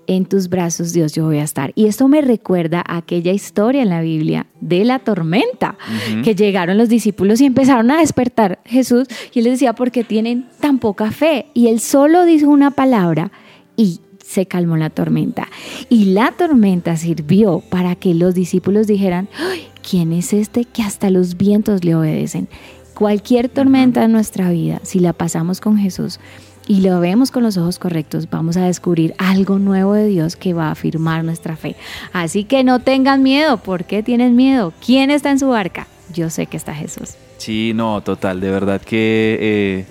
en 0.07 0.26
tus 0.26 0.48
brazos, 0.48 0.92
Dios, 0.92 1.12
yo 1.12 1.24
voy 1.24 1.38
a 1.38 1.44
estar. 1.44 1.72
Y 1.74 1.86
esto 1.86 2.09
me 2.09 2.20
recuerda 2.20 2.82
a 2.86 2.98
aquella 2.98 3.32
historia 3.32 3.82
en 3.82 3.88
la 3.88 4.00
Biblia 4.00 4.46
de 4.61 4.84
la 4.84 4.98
tormenta, 4.98 5.76
que 6.24 6.34
llegaron 6.34 6.78
los 6.78 6.88
discípulos 6.88 7.40
y 7.40 7.46
empezaron 7.46 7.90
a 7.90 8.00
despertar 8.00 8.61
Jesús 8.64 9.09
y 9.32 9.38
él 9.38 9.44
les 9.44 9.54
decía, 9.54 9.74
¿por 9.74 9.90
qué 9.90 10.04
tienen 10.04 10.48
tan 10.61 10.78
poca 10.78 11.11
fe? 11.11 11.46
Y 11.54 11.68
él 11.68 11.80
solo 11.80 12.24
dijo 12.24 12.48
una 12.48 12.70
palabra 12.70 13.30
y 13.76 14.00
se 14.24 14.46
calmó 14.46 14.76
la 14.76 14.90
tormenta. 14.90 15.48
Y 15.88 16.07
la 16.07 16.32
tormenta 16.32 16.96
sirvió 16.96 17.61
para 17.61 17.94
que 17.94 18.14
los 18.14 18.34
discípulos 18.34 18.86
dijeran, 18.86 19.28
"Ay, 19.38 19.68
¿quién 19.88 20.12
es 20.12 20.32
este 20.32 20.64
que 20.64 20.82
hasta 20.82 21.11
los 21.11 21.36
vientos 21.36 21.84
le 21.84 21.94
obedecen? 21.94 22.48
Cualquier 22.94 23.48
tormenta 23.48 24.04
en 24.04 24.12
nuestra 24.12 24.50
vida, 24.50 24.80
si 24.82 24.98
la 24.98 25.12
pasamos 25.12 25.61
con 25.61 25.78
Jesús 25.78 26.18
y 26.66 26.80
lo 26.80 27.00
vemos 27.00 27.30
con 27.30 27.42
los 27.42 27.56
ojos 27.56 27.78
correctos, 27.78 28.28
vamos 28.28 28.56
a 28.56 28.64
descubrir 28.64 29.14
algo 29.18 29.58
nuevo 29.58 29.94
de 29.94 30.06
Dios 30.06 30.36
que 30.36 30.52
va 30.52 30.68
a 30.68 30.72
afirmar 30.72 31.24
nuestra 31.24 31.56
fe. 31.56 31.76
Así 32.12 32.44
que 32.44 32.64
no 32.64 32.80
tengan 32.80 33.22
miedo. 33.22 33.58
¿Por 33.58 33.84
qué 33.84 34.02
tienen 34.02 34.34
miedo? 34.34 34.72
¿Quién 34.84 35.10
está 35.10 35.30
en 35.30 35.38
su 35.38 35.48
barca? 35.48 35.86
Yo 36.12 36.30
sé 36.30 36.46
que 36.46 36.56
está 36.56 36.74
Jesús. 36.74 37.14
Sí, 37.38 37.72
no, 37.74 38.00
total, 38.00 38.40
de 38.40 38.50
verdad 38.50 38.80
que 38.80 39.38
eh, 39.40 39.84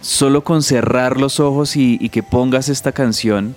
solo 0.00 0.44
con 0.44 0.62
cerrar 0.62 1.18
los 1.18 1.40
ojos 1.40 1.76
y, 1.76 1.98
y 2.00 2.10
que 2.10 2.22
pongas 2.22 2.68
esta 2.68 2.92
canción, 2.92 3.54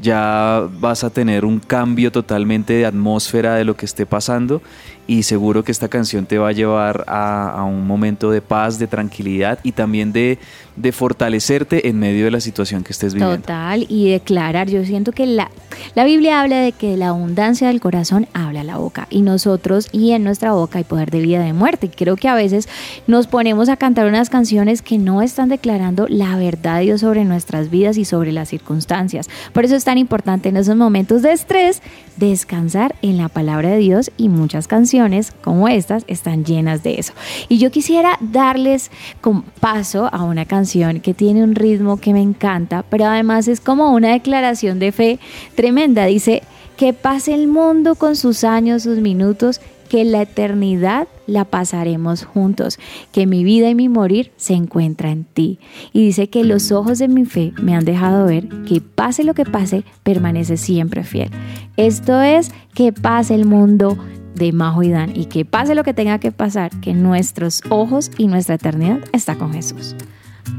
ya 0.00 0.66
vas 0.78 1.04
a 1.04 1.10
tener 1.10 1.44
un 1.44 1.58
cambio 1.58 2.12
totalmente 2.12 2.74
de 2.74 2.86
atmósfera 2.86 3.56
de 3.56 3.64
lo 3.64 3.76
que 3.76 3.86
esté 3.86 4.06
pasando 4.06 4.62
y 5.10 5.24
seguro 5.24 5.64
que 5.64 5.72
esta 5.72 5.88
canción 5.88 6.24
te 6.24 6.38
va 6.38 6.50
a 6.50 6.52
llevar 6.52 7.02
a, 7.08 7.64
un 7.64 7.84
momento 7.84 8.30
de 8.30 8.40
paz, 8.40 8.78
de 8.78 8.86
tranquilidad 8.86 9.58
y 9.64 9.72
también 9.72 10.12
de, 10.12 10.38
de 10.76 10.92
fortalecerte 10.92 11.88
en 11.88 11.98
medio 11.98 12.26
de 12.26 12.30
la 12.30 12.40
situación 12.40 12.84
que 12.84 12.92
estés 12.92 13.14
viviendo. 13.14 13.38
Total, 13.38 13.86
y 13.88 14.12
declarar, 14.12 14.70
yo 14.70 14.84
siento 14.84 15.10
que 15.10 15.26
la, 15.26 15.50
la 15.96 16.04
Biblia 16.04 16.40
habla 16.40 16.60
de 16.60 16.70
que 16.70 16.96
la 16.96 17.08
abundancia 17.08 17.66
del 17.66 17.80
corazón 17.80 18.28
habla 18.34 18.62
la 18.62 18.76
boca 18.76 19.08
y 19.10 19.22
nosotros 19.22 19.88
y 19.90 20.12
en 20.12 20.22
nuestra 20.22 20.52
boca 20.52 20.78
hay 20.78 20.84
poder 20.84 21.10
de 21.10 21.18
vida 21.18 21.42
de 21.42 21.54
muerte. 21.54 21.86
Y 21.86 21.88
creo 21.88 22.14
que 22.14 22.28
a 22.28 22.36
veces 22.36 22.68
nos 23.08 23.26
ponemos 23.26 23.68
a 23.68 23.76
cantar 23.76 24.06
unas 24.06 24.30
canciones 24.30 24.80
que 24.80 24.98
no 24.98 25.22
están 25.22 25.48
declarando 25.48 26.06
la 26.08 26.36
verdad 26.36 26.78
de 26.78 26.84
Dios 26.84 27.00
sobre 27.00 27.24
nuestras 27.24 27.68
vidas 27.68 27.98
y 27.98 28.04
sobre 28.04 28.30
las 28.30 28.48
circunstancias. 28.48 29.28
Por 29.52 29.64
eso 29.64 29.74
es 29.74 29.82
tan 29.82 29.98
importante 29.98 30.50
en 30.50 30.56
esos 30.56 30.76
momentos 30.76 31.22
de 31.22 31.32
estrés 31.32 31.82
descansar 32.16 32.94
en 33.02 33.16
la 33.16 33.28
palabra 33.28 33.70
de 33.70 33.78
Dios 33.78 34.12
y 34.16 34.28
muchas 34.28 34.68
canciones 34.68 34.99
como 35.42 35.68
estas 35.68 36.04
están 36.06 36.44
llenas 36.44 36.82
de 36.82 36.98
eso. 36.98 37.12
Y 37.48 37.58
yo 37.58 37.70
quisiera 37.70 38.18
darles 38.20 38.90
con 39.20 39.42
paso 39.42 40.08
a 40.12 40.24
una 40.24 40.44
canción 40.44 41.00
que 41.00 41.14
tiene 41.14 41.42
un 41.42 41.54
ritmo 41.54 41.98
que 41.98 42.12
me 42.12 42.22
encanta, 42.22 42.84
pero 42.88 43.06
además 43.06 43.48
es 43.48 43.60
como 43.60 43.92
una 43.92 44.12
declaración 44.12 44.78
de 44.78 44.92
fe 44.92 45.18
tremenda. 45.54 46.06
Dice, 46.06 46.42
que 46.80 46.94
pase 46.94 47.34
el 47.34 47.46
mundo 47.46 47.94
con 47.94 48.16
sus 48.16 48.42
años, 48.42 48.84
sus 48.84 49.00
minutos, 49.00 49.60
que 49.90 50.02
la 50.06 50.22
eternidad 50.22 51.08
la 51.26 51.44
pasaremos 51.44 52.24
juntos, 52.24 52.78
que 53.12 53.26
mi 53.26 53.44
vida 53.44 53.68
y 53.68 53.74
mi 53.74 53.90
morir 53.90 54.32
se 54.38 54.54
encuentra 54.54 55.10
en 55.10 55.24
ti. 55.24 55.58
Y 55.92 56.06
dice 56.06 56.30
que 56.30 56.42
los 56.42 56.72
ojos 56.72 56.98
de 56.98 57.08
mi 57.08 57.26
fe 57.26 57.52
me 57.60 57.74
han 57.74 57.84
dejado 57.84 58.24
ver 58.24 58.48
que 58.66 58.80
pase 58.80 59.24
lo 59.24 59.34
que 59.34 59.44
pase, 59.44 59.84
permanece 60.04 60.56
siempre 60.56 61.04
fiel. 61.04 61.28
Esto 61.76 62.22
es 62.22 62.50
que 62.72 62.94
pase 62.94 63.34
el 63.34 63.44
mundo 63.44 63.98
de 64.34 64.52
Majo 64.52 64.82
y 64.82 64.92
y 65.14 65.26
que 65.26 65.44
pase 65.44 65.74
lo 65.74 65.84
que 65.84 65.94
tenga 65.94 66.18
que 66.18 66.32
pasar, 66.32 66.70
que 66.80 66.94
nuestros 66.94 67.62
ojos 67.68 68.10
y 68.16 68.26
nuestra 68.26 68.54
eternidad 68.56 69.00
está 69.12 69.36
con 69.36 69.52
Jesús. 69.52 69.94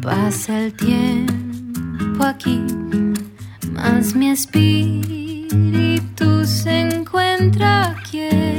Pasa 0.02 0.66
el 0.66 0.74
tiempo 0.74 2.24
aquí, 2.24 2.62
más 3.72 4.16
mi 4.16 4.30
espíritu 4.30 5.52
se 6.46 6.82
encuentra 6.82 7.96
quieto 8.10 8.51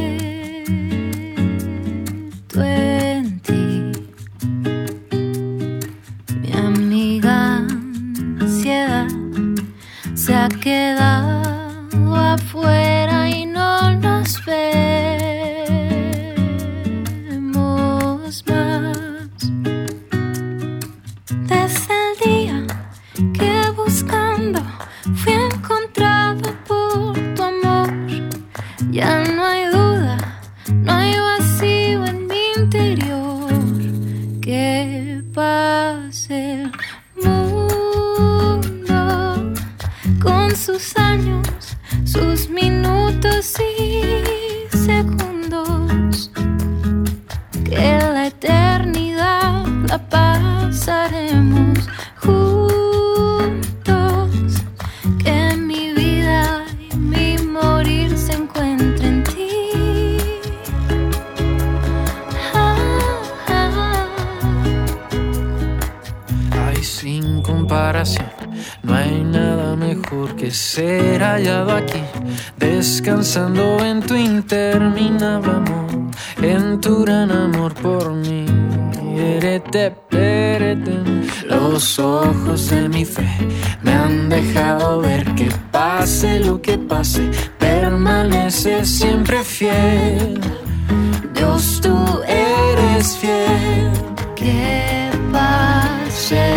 Dios, 91.34 91.80
tú 91.82 91.96
eres 92.26 93.16
fiel. 93.16 93.90
Que 94.34 95.10
pase 95.32 96.56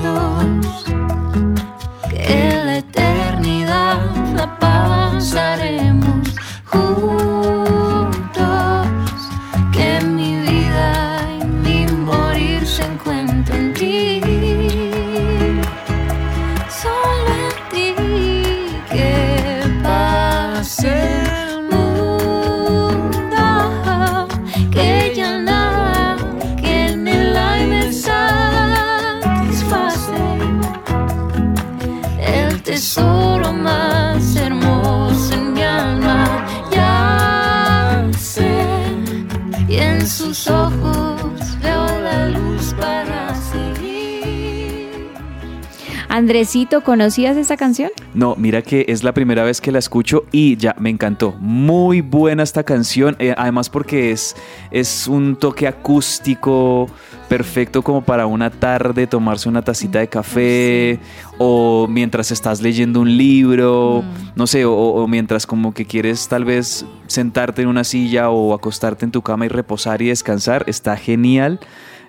Andresito, 46.32 46.80
¿conocías 46.80 47.36
esta 47.36 47.58
canción? 47.58 47.90
No, 48.14 48.36
mira 48.36 48.62
que 48.62 48.86
es 48.88 49.04
la 49.04 49.12
primera 49.12 49.44
vez 49.44 49.60
que 49.60 49.70
la 49.70 49.78
escucho 49.78 50.24
y 50.32 50.56
ya 50.56 50.74
me 50.78 50.88
encantó. 50.88 51.32
Muy 51.38 52.00
buena 52.00 52.42
esta 52.42 52.62
canción, 52.62 53.16
eh, 53.18 53.34
además 53.36 53.68
porque 53.68 54.12
es, 54.12 54.34
es 54.70 55.06
un 55.08 55.36
toque 55.36 55.68
acústico 55.68 56.86
perfecto 57.28 57.82
como 57.82 58.00
para 58.00 58.24
una 58.24 58.48
tarde 58.48 59.06
tomarse 59.06 59.46
una 59.46 59.60
tacita 59.60 59.98
de 59.98 60.08
café 60.08 61.00
o 61.36 61.86
mientras 61.90 62.30
estás 62.30 62.62
leyendo 62.62 63.00
un 63.00 63.14
libro, 63.14 64.02
no 64.34 64.46
sé, 64.46 64.64
o, 64.64 64.72
o 64.72 65.06
mientras 65.06 65.46
como 65.46 65.74
que 65.74 65.84
quieres 65.84 66.28
tal 66.28 66.46
vez 66.46 66.86
sentarte 67.08 67.60
en 67.60 67.68
una 67.68 67.84
silla 67.84 68.30
o 68.30 68.54
acostarte 68.54 69.04
en 69.04 69.10
tu 69.10 69.20
cama 69.20 69.44
y 69.44 69.48
reposar 69.48 70.00
y 70.00 70.08
descansar. 70.08 70.64
Está 70.66 70.96
genial 70.96 71.60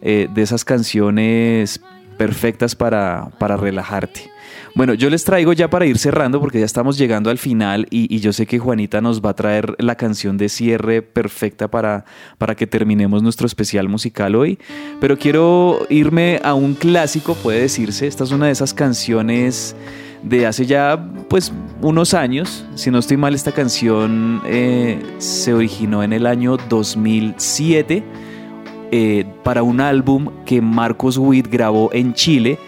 eh, 0.05 0.27
de 0.33 0.41
esas 0.41 0.65
canciones 0.65 1.79
perfectas 2.23 2.73
para, 2.73 3.31
para 3.37 3.57
relajarte. 3.57 4.31
Bueno, 4.75 4.93
yo 4.93 5.09
les 5.09 5.25
traigo 5.25 5.51
ya 5.51 5.69
para 5.69 5.85
ir 5.85 5.97
cerrando 5.97 6.39
porque 6.39 6.57
ya 6.57 6.65
estamos 6.65 6.97
llegando 6.97 7.29
al 7.29 7.37
final 7.37 7.85
y, 7.89 8.17
yo 8.19 8.31
sé 8.31 8.45
que 8.45 8.59
Juanita 8.59 9.01
nos 9.01 9.21
va 9.21 9.31
a 9.31 9.33
traer 9.33 9.75
la 9.77 9.95
canción 9.95 10.37
de 10.37 10.47
cierre 10.47 11.01
perfecta 11.01 11.69
para, 11.69 12.05
para 12.37 12.55
que 12.55 12.65
terminemos 12.65 13.21
nuestro 13.21 13.45
especial 13.45 13.89
musical 13.89 14.35
hoy. 14.35 14.57
Pero 15.01 15.17
quiero 15.17 15.85
irme 15.89 16.39
a 16.45 16.53
un 16.53 16.75
clásico, 16.75 17.35
puede 17.35 17.59
decirse. 17.59 18.07
Esta 18.07 18.23
es 18.23 18.31
una 18.31 18.45
de 18.45 18.53
esas 18.53 18.73
canciones 18.73 19.75
de 20.23 20.45
hace 20.47 20.65
ya 20.65 20.97
pues 21.29 21.51
unos 21.81 22.13
años. 22.13 22.65
Si 22.75 22.89
no 22.89 22.99
estoy 22.99 23.17
mal, 23.17 23.35
esta 23.35 23.51
canción 23.51 24.41
eh, 24.45 24.97
se 25.17 25.53
originó 25.53 26.03
en 26.03 26.13
el 26.13 26.25
año 26.25 26.55
2007 26.69 28.01
eh, 28.95 29.25
para 29.41 29.63
un 29.63 29.81
álbum 29.81 30.29
que 30.45 30.61
Marcos 30.61 31.17
Witt 31.17 31.47
grabó 31.47 31.89
en 31.93 32.13
Chile 32.13 32.59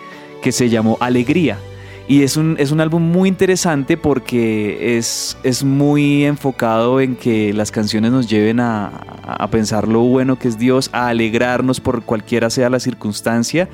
que 0.42 0.52
se 0.52 0.70
llamó 0.70 0.98
Alegría. 1.00 1.60
Y 2.08 2.24
es 2.24 2.36
un, 2.36 2.56
es 2.58 2.72
un 2.72 2.82
álbum 2.82 3.04
muy 3.04 3.30
interesante 3.30 3.96
porque 3.96 4.98
es, 4.98 5.38
es 5.44 5.64
muy 5.64 6.26
enfocado 6.26 7.00
en 7.00 7.16
que 7.16 7.54
las 7.54 7.70
canciones 7.70 8.12
nos 8.12 8.28
lleven 8.28 8.60
a, 8.60 8.88
a 8.88 9.48
pensar 9.52 9.88
lo 9.88 10.00
bueno 10.00 10.40
que 10.40 10.48
es 10.48 10.58
Dios, 10.58 10.90
a 10.94 11.10
alegrarnos 11.10 11.80
por 11.80 12.02
cualquiera 12.02 12.50
sea 12.50 12.72
la 12.72 12.80
circunstancia. 12.80 13.70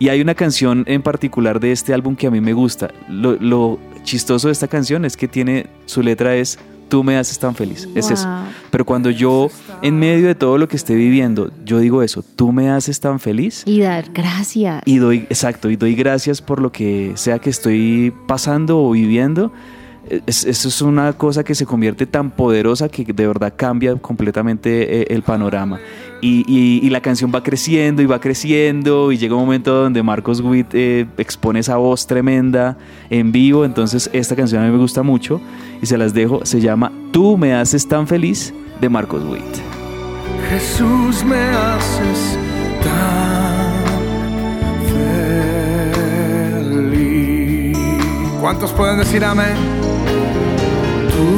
Y 0.00 0.08
hay 0.08 0.20
una 0.20 0.34
canción 0.34 0.82
en 0.88 1.02
particular 1.02 1.60
de 1.60 1.70
este 1.70 1.94
álbum 1.94 2.16
que 2.16 2.26
a 2.26 2.32
mí 2.32 2.40
me 2.40 2.52
gusta. 2.52 2.90
Lo, 3.08 3.34
lo 3.34 3.78
chistoso 4.02 4.48
de 4.48 4.52
esta 4.52 4.66
canción 4.66 5.04
es 5.04 5.16
que 5.16 5.28
tiene, 5.28 5.66
su 5.86 6.02
letra 6.02 6.34
es 6.34 6.58
Tú 6.92 7.02
me 7.02 7.16
haces 7.16 7.38
tan 7.38 7.54
feliz. 7.54 7.88
Es 7.94 8.10
eso. 8.10 8.28
Wow. 8.28 8.44
Pero 8.70 8.84
cuando 8.84 9.08
yo, 9.08 9.48
en 9.80 9.98
medio 9.98 10.26
de 10.26 10.34
todo 10.34 10.58
lo 10.58 10.68
que 10.68 10.76
esté 10.76 10.94
viviendo, 10.94 11.50
yo 11.64 11.78
digo 11.78 12.02
eso, 12.02 12.22
tú 12.22 12.52
me 12.52 12.68
haces 12.68 13.00
tan 13.00 13.18
feliz. 13.18 13.62
Y 13.64 13.80
dar 13.80 14.10
gracias. 14.12 14.82
Y 14.84 14.98
doy, 14.98 15.20
exacto, 15.30 15.70
y 15.70 15.76
doy 15.76 15.94
gracias 15.94 16.42
por 16.42 16.60
lo 16.60 16.70
que 16.70 17.12
sea 17.14 17.38
que 17.38 17.48
estoy 17.48 18.12
pasando 18.26 18.78
o 18.78 18.90
viviendo. 18.90 19.50
Es- 20.26 20.44
eso 20.44 20.68
es 20.68 20.82
una 20.82 21.12
cosa 21.14 21.42
que 21.42 21.54
se 21.54 21.64
convierte 21.64 22.06
tan 22.06 22.30
poderosa 22.30 22.88
que 22.88 23.04
de 23.04 23.26
verdad 23.26 23.52
cambia 23.56 23.94
completamente 23.96 25.00
eh, 25.02 25.06
el 25.10 25.22
panorama. 25.22 25.78
Y, 26.20 26.44
y- 26.46 26.86
y 26.86 26.90
la 26.90 27.00
canción 27.00 27.32
va 27.34 27.42
creciendo 27.42 28.02
y 28.02 28.06
va 28.06 28.20
creciendo 28.20 29.10
y 29.10 29.16
llega 29.18 29.34
un 29.34 29.40
momento 29.42 29.72
donde 29.74 30.02
Marcos 30.02 30.40
Witt 30.40 30.68
eh, 30.74 31.06
expone 31.18 31.60
esa 31.60 31.76
voz 31.76 32.06
tremenda 32.06 32.76
en 33.10 33.32
vivo. 33.32 33.64
Entonces 33.64 34.10
esta 34.12 34.36
canción 34.36 34.62
a 34.62 34.66
mí 34.66 34.72
me 34.72 34.78
gusta 34.78 35.02
mucho 35.02 35.40
y 35.80 35.86
se 35.86 35.96
las 35.98 36.12
dejo. 36.14 36.44
Se 36.44 36.60
llama 36.60 36.92
Tú 37.10 37.36
me 37.38 37.54
haces 37.54 37.88
tan 37.88 38.06
feliz 38.06 38.52
de 38.80 38.88
Marcos 38.88 39.24
Witt. 39.24 39.42
Jesús 40.50 41.24
me 41.24 41.36
haces 41.36 42.38
tan 42.84 43.72
feliz. 46.92 47.76
¿Cuántos 48.40 48.72
pueden 48.72 48.98
decir 48.98 49.24
amén? 49.24 49.56
Tú 51.22 51.34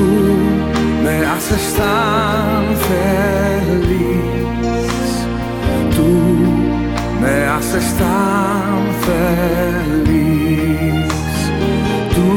me 1.05 1.17
haces 1.27 1.65
tan 1.75 2.65
feliz. 2.89 5.05
Tú 5.97 6.11
me 7.23 7.35
haces 7.55 7.87
tan 8.05 8.79
feliz. 9.09 11.13
Tú 12.17 12.31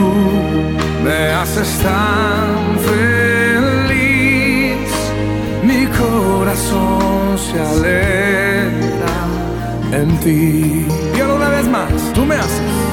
me 1.06 1.20
haces 1.40 1.72
tan 1.88 2.56
feliz. 2.90 4.90
Mi 5.64 5.82
corazón 6.02 7.24
se 7.48 7.58
alegra 7.74 9.18
en 9.94 10.10
ti. 10.20 10.86
Y 11.16 11.18
ahora 11.22 11.36
una 11.36 11.50
vez 11.50 11.66
más, 11.70 11.94
tú 12.14 12.26
me 12.26 12.36
haces. 12.36 12.87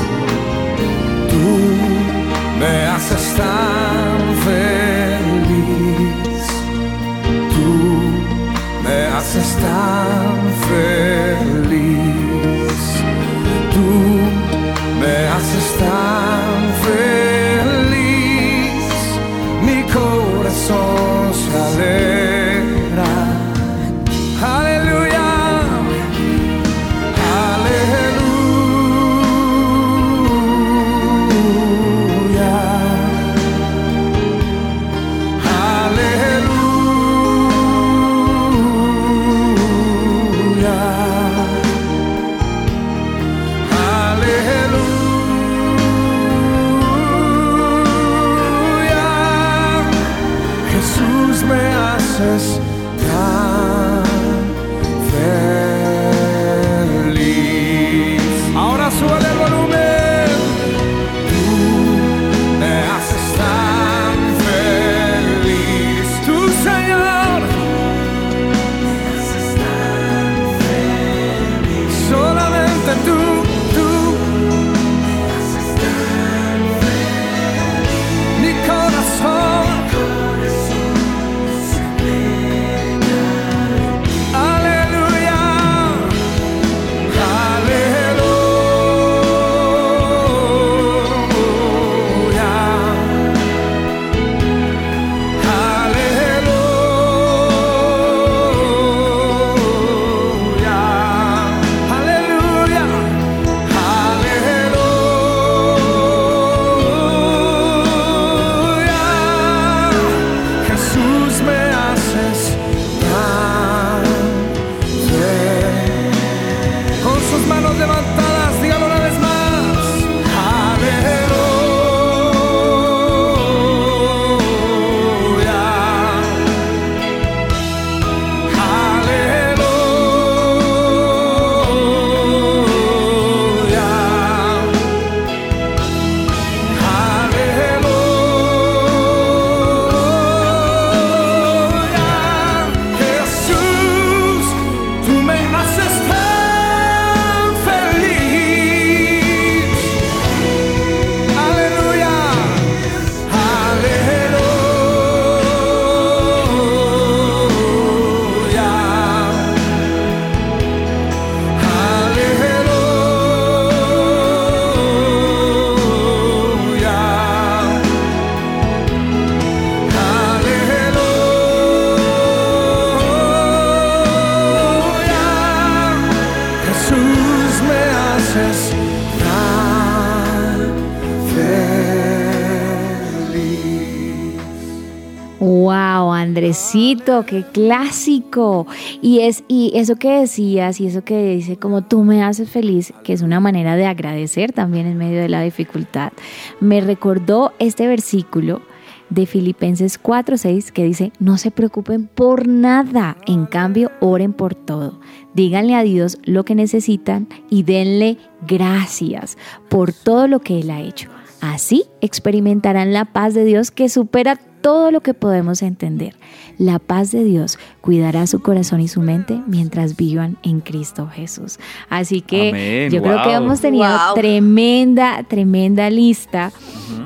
Wow, 185.38 186.12
Andresito, 186.12 187.24
qué 187.26 187.44
clásico. 187.52 188.66
Y 189.00 189.20
es 189.20 189.44
y 189.46 189.70
eso 189.76 189.94
que 189.94 190.10
decías 190.20 190.80
y 190.80 190.88
eso 190.88 191.04
que 191.04 191.36
dice 191.36 191.58
como 191.58 191.82
tú 191.82 192.02
me 192.02 192.24
haces 192.24 192.50
feliz, 192.50 192.92
que 193.04 193.12
es 193.12 193.22
una 193.22 193.38
manera 193.38 193.76
de 193.76 193.86
agradecer 193.86 194.52
también 194.52 194.86
en 194.86 194.98
medio 194.98 195.20
de 195.20 195.28
la 195.28 195.40
dificultad. 195.42 196.12
Me 196.58 196.80
recordó 196.80 197.52
este 197.60 197.86
versículo 197.86 198.62
de 199.10 199.26
Filipenses 199.26 200.00
4:6 200.00 200.72
que 200.72 200.84
dice, 200.84 201.12
no 201.18 201.38
se 201.38 201.50
preocupen 201.50 202.06
por 202.06 202.48
nada, 202.48 203.16
en 203.26 203.46
cambio 203.46 203.90
oren 204.00 204.32
por 204.32 204.54
todo. 204.54 205.00
Díganle 205.34 205.74
a 205.74 205.82
Dios 205.82 206.18
lo 206.24 206.44
que 206.44 206.54
necesitan 206.54 207.28
y 207.50 207.62
denle 207.62 208.18
gracias 208.46 209.36
por 209.68 209.92
todo 209.92 210.28
lo 210.28 210.40
que 210.40 210.60
Él 210.60 210.70
ha 210.70 210.80
hecho. 210.80 211.10
Así 211.40 211.84
experimentarán 212.00 212.92
la 212.92 213.04
paz 213.06 213.34
de 213.34 213.44
Dios 213.44 213.70
que 213.70 213.88
supera 213.88 214.40
todo 214.64 214.90
lo 214.90 215.02
que 215.02 215.12
podemos 215.12 215.60
entender. 215.60 216.16
La 216.56 216.78
paz 216.78 217.12
de 217.12 217.22
Dios 217.22 217.58
cuidará 217.82 218.26
su 218.26 218.40
corazón 218.40 218.80
y 218.80 218.88
su 218.88 219.02
mente 219.02 219.42
mientras 219.46 219.94
vivan 219.94 220.38
en 220.42 220.60
Cristo 220.60 221.06
Jesús. 221.12 221.58
Así 221.90 222.22
que 222.22 222.48
Amén, 222.48 222.90
yo 222.90 223.02
creo 223.02 223.22
que 223.22 223.32
hemos 223.34 223.60
tenido 223.60 223.84
Wow. 223.84 224.14
tremenda, 224.14 225.22
tremenda 225.28 225.90
lista, 225.90 226.50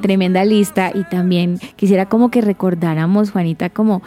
tremenda 0.02 0.44
lista 0.44 0.92
y 0.94 1.02
también 1.02 1.59
quisiera 1.74 2.06
como 2.09 2.30
que 2.30 2.42
recordáramos, 2.42 3.32
Juanita, 3.32 3.70
como 3.70 4.02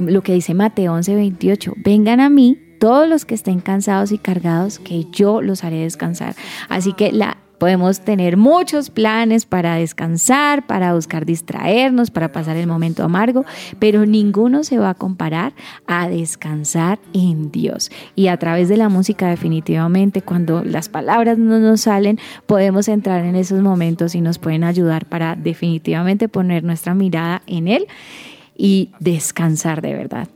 lo 0.00 0.22
que 0.22 0.32
dice 0.32 0.54
Mateo 0.54 0.92
11, 0.94 1.14
28, 1.14 1.74
vengan 1.76 2.18
a 2.18 2.28
mí 2.28 2.58
todos 2.80 3.08
los 3.08 3.24
que 3.24 3.36
estén 3.36 3.60
cansados 3.60 4.10
y 4.10 4.18
cargados, 4.18 4.80
que 4.80 5.04
yo 5.12 5.40
los 5.40 5.62
haré 5.62 5.82
descansar. 5.82 6.34
Así 6.68 6.94
que 6.94 7.12
la 7.12 7.36
Podemos 7.58 8.00
tener 8.00 8.36
muchos 8.36 8.90
planes 8.90 9.46
para 9.46 9.74
descansar, 9.74 10.66
para 10.66 10.94
buscar 10.94 11.26
distraernos, 11.26 12.10
para 12.10 12.30
pasar 12.32 12.56
el 12.56 12.66
momento 12.66 13.02
amargo, 13.02 13.44
pero 13.78 14.06
ninguno 14.06 14.64
se 14.64 14.78
va 14.78 14.90
a 14.90 14.94
comparar 14.94 15.52
a 15.86 16.08
descansar 16.08 16.98
en 17.12 17.50
Dios. 17.50 17.90
Y 18.14 18.28
a 18.28 18.36
través 18.36 18.68
de 18.68 18.76
la 18.76 18.88
música 18.88 19.28
definitivamente, 19.28 20.22
cuando 20.22 20.64
las 20.64 20.88
palabras 20.88 21.38
no 21.38 21.58
nos 21.58 21.82
salen, 21.82 22.18
podemos 22.46 22.88
entrar 22.88 23.24
en 23.24 23.36
esos 23.36 23.60
momentos 23.60 24.14
y 24.14 24.20
nos 24.20 24.38
pueden 24.38 24.64
ayudar 24.64 25.06
para 25.06 25.36
definitivamente 25.36 26.28
poner 26.28 26.64
nuestra 26.64 26.94
mirada 26.94 27.42
en 27.46 27.68
Él 27.68 27.86
y 28.56 28.90
descansar 29.00 29.82
de 29.82 29.94
verdad. 29.94 30.28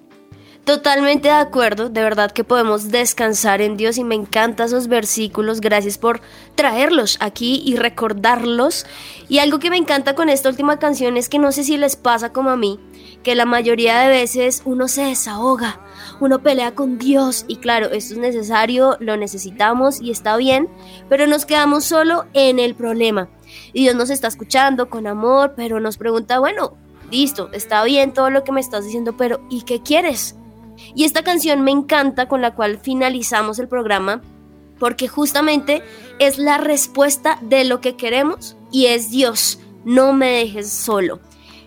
Totalmente 0.65 1.27
de 1.27 1.35
acuerdo, 1.35 1.89
de 1.89 2.03
verdad 2.05 2.31
que 2.31 2.45
podemos 2.45 2.93
descansar 2.93 3.61
en 3.61 3.77
Dios 3.77 3.99
y 3.99 4.05
me 4.05 4.15
encantan 4.15 4.67
esos 4.67 4.87
versículos, 4.87 5.61
gracias 5.61 5.99
por 5.99 6.21
traerlos 6.55 7.17
aquí 7.19 7.61
y 7.67 7.75
recordarlos. 7.75 8.87
Y 9.29 9.41
algo 9.41 9.59
que 9.59 9.71
me 9.71 9.77
encanta 9.77 10.15
con 10.15 10.29
esta 10.29 10.49
última 10.49 10.79
canción 10.79 11.17
es 11.17 11.29
que 11.29 11.41
no 11.41 11.51
sé 11.51 11.65
si 11.65 11.77
les 11.79 11.97
pasa 11.97 12.33
como 12.33 12.51
a 12.51 12.57
mí, 12.57 12.79
que 13.25 13.35
la 13.35 13.45
mayoría 13.45 13.99
de 13.99 14.09
veces 14.09 14.63
uno 14.65 14.87
se 14.87 15.03
desahoga, 15.03 15.81
uno 16.21 16.45
pelea 16.45 16.77
con 16.77 16.97
Dios 16.97 17.45
y 17.49 17.57
claro, 17.57 17.91
esto 17.91 18.15
es 18.15 18.21
necesario, 18.21 18.97
lo 19.01 19.17
necesitamos 19.17 20.01
y 20.01 20.13
está 20.13 20.37
bien, 20.37 20.69
pero 21.09 21.27
nos 21.27 21.45
quedamos 21.45 21.87
solo 21.87 22.27
en 22.35 22.61
el 22.61 22.77
problema. 22.77 23.29
Y 23.73 23.83
Dios 23.83 23.97
nos 23.97 24.11
está 24.11 24.29
escuchando 24.29 24.89
con 24.89 25.09
amor, 25.09 25.55
pero 25.57 25.81
nos 25.81 25.99
pregunta, 25.99 26.39
bueno, 26.39 26.77
listo, 27.11 27.51
está 27.53 27.83
bien 27.83 28.13
todo 28.13 28.31
lo 28.31 28.45
que 28.45 28.53
me 28.53 28.61
estás 28.61 28.85
diciendo, 28.85 29.17
pero 29.17 29.41
¿y 29.51 29.63
qué 29.63 29.83
quieres? 29.83 30.37
Y 30.95 31.05
esta 31.05 31.23
canción 31.23 31.63
me 31.63 31.71
encanta 31.71 32.29
con 32.29 32.43
la 32.43 32.55
cual 32.55 32.79
finalizamos 32.83 33.59
el 33.59 33.69
programa 33.69 34.23
porque 34.83 35.07
justamente 35.07 35.81
es 36.19 36.39
la 36.39 36.59
respuesta 36.59 37.39
de 37.41 37.65
lo 37.65 37.81
que 37.81 37.95
queremos 37.95 38.57
y 38.73 38.87
es 38.87 39.11
Dios, 39.11 39.61
no 39.85 40.13
me 40.13 40.31
dejes 40.33 40.71
solo. 40.73 41.21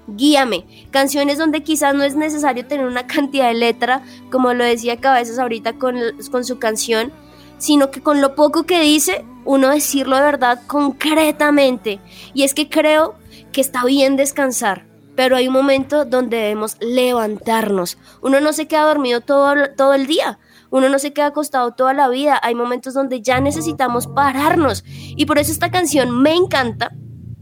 Guíame, 0.07 0.66
canciones 0.91 1.38
donde 1.38 1.63
quizás 1.63 1.95
no 1.95 2.03
es 2.03 2.16
necesario 2.16 2.66
tener 2.66 2.86
una 2.86 3.07
cantidad 3.07 3.47
de 3.47 3.53
letra, 3.53 4.03
como 4.32 4.53
lo 4.53 4.66
decía 4.66 4.99
Cabezas 4.99 5.39
ahorita 5.39 5.74
con, 5.74 5.95
con 6.30 6.43
su 6.43 6.59
canción, 6.59 7.13
sino 7.57 7.89
que 7.89 8.01
con 8.01 8.20
lo 8.20 8.36
poco 8.36 8.63
que 8.63 8.82
dice, 8.82 9.24
uno 9.45 9.70
decirlo 9.70 10.18
de 10.18 10.24
verdad 10.24 10.61
concretamente. 10.68 12.01
Y 12.34 12.43
es 12.43 12.53
que 12.53 12.68
creo 12.68 13.16
que 13.53 13.61
está 13.61 13.86
bien 13.86 14.18
descansar, 14.18 14.86
pero 15.16 15.36
hay 15.36 15.47
un 15.47 15.53
momento 15.53 16.05
donde 16.05 16.38
debemos 16.38 16.78
levantarnos. 16.80 17.97
Uno 18.22 18.39
no 18.39 18.53
se 18.53 18.68
queda 18.68 18.86
dormido 18.86 19.22
todo, 19.22 19.53
todo 19.76 19.93
el 19.93 20.07
día. 20.07 20.39
Uno 20.72 20.89
no 20.89 20.99
se 20.99 21.13
queda 21.13 21.28
acostado 21.28 21.72
toda 21.72 21.93
la 21.93 22.09
vida. 22.09 22.39
Hay 22.43 22.55
momentos 22.55 22.93
donde 22.93 23.22
ya 23.22 23.39
necesitamos 23.39 24.07
pararnos. 24.07 24.84
Y 24.88 25.26
por 25.26 25.39
eso 25.39 25.51
esta 25.51 25.72
canción 25.72 26.22
me 26.22 26.36
encanta, 26.36 26.91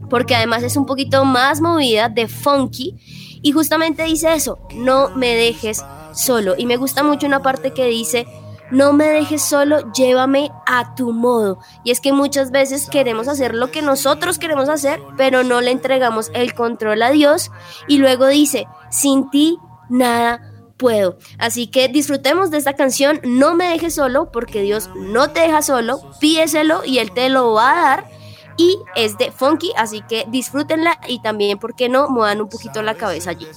porque 0.08 0.36
además 0.36 0.62
es 0.62 0.76
un 0.76 0.86
poquito 0.86 1.24
más 1.24 1.60
movida, 1.60 2.08
de 2.08 2.28
funky. 2.28 2.96
Y 3.42 3.52
justamente 3.52 4.04
dice 4.04 4.32
eso, 4.34 4.58
no 4.74 5.10
me 5.10 5.34
dejes 5.34 5.84
solo. 6.14 6.54
Y 6.56 6.66
me 6.66 6.76
gusta 6.76 7.02
mucho 7.02 7.26
una 7.26 7.42
parte 7.42 7.72
que 7.72 7.86
dice, 7.86 8.26
no 8.70 8.92
me 8.92 9.06
dejes 9.06 9.42
solo, 9.42 9.92
llévame 9.92 10.50
a 10.66 10.94
tu 10.94 11.12
modo. 11.12 11.58
Y 11.84 11.90
es 11.90 12.00
que 12.00 12.12
muchas 12.12 12.50
veces 12.50 12.88
queremos 12.90 13.28
hacer 13.28 13.54
lo 13.54 13.70
que 13.70 13.82
nosotros 13.82 14.38
queremos 14.38 14.68
hacer, 14.68 15.00
pero 15.16 15.42
no 15.42 15.60
le 15.60 15.70
entregamos 15.70 16.30
el 16.34 16.54
control 16.54 17.02
a 17.02 17.10
Dios. 17.10 17.50
Y 17.88 17.98
luego 17.98 18.26
dice, 18.26 18.66
sin 18.90 19.30
ti 19.30 19.58
nada 19.88 20.40
puedo. 20.76 21.18
Así 21.38 21.68
que 21.68 21.88
disfrutemos 21.88 22.50
de 22.50 22.58
esta 22.58 22.74
canción, 22.74 23.20
no 23.24 23.54
me 23.54 23.68
dejes 23.68 23.94
solo, 23.94 24.30
porque 24.32 24.62
Dios 24.62 24.90
no 24.96 25.30
te 25.30 25.40
deja 25.40 25.62
solo, 25.62 26.00
pídeselo 26.20 26.84
y 26.84 26.98
Él 26.98 27.12
te 27.12 27.28
lo 27.28 27.52
va 27.52 27.70
a 27.70 27.82
dar. 27.82 28.23
Y 28.56 28.78
es 28.94 29.18
de 29.18 29.30
funky, 29.32 29.72
así 29.76 30.02
que 30.02 30.26
disfrútenla 30.28 30.98
y 31.08 31.20
también, 31.20 31.58
¿por 31.58 31.74
qué 31.74 31.88
no? 31.88 32.08
Muevan 32.08 32.40
un 32.40 32.48
poquito 32.48 32.82
la 32.82 32.94
cabeza 32.94 33.30
allí. 33.30 33.48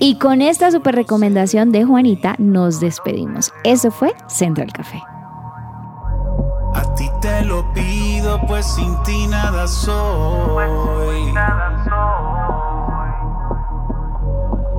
Y 0.00 0.18
con 0.18 0.42
esta 0.42 0.70
super 0.70 0.94
recomendación 0.94 1.72
de 1.72 1.84
Juanita 1.84 2.34
nos 2.38 2.80
despedimos. 2.80 3.52
Eso 3.64 3.90
fue 3.90 4.14
Central 4.28 4.72
Café. 4.72 5.02
A 6.74 6.94
ti 6.94 7.10
te 7.20 7.44
lo 7.44 7.72
pido, 7.72 8.40
pues 8.46 8.66
sin 8.66 9.00
ti 9.02 9.26
nada 9.26 9.66
soy. 9.66 10.64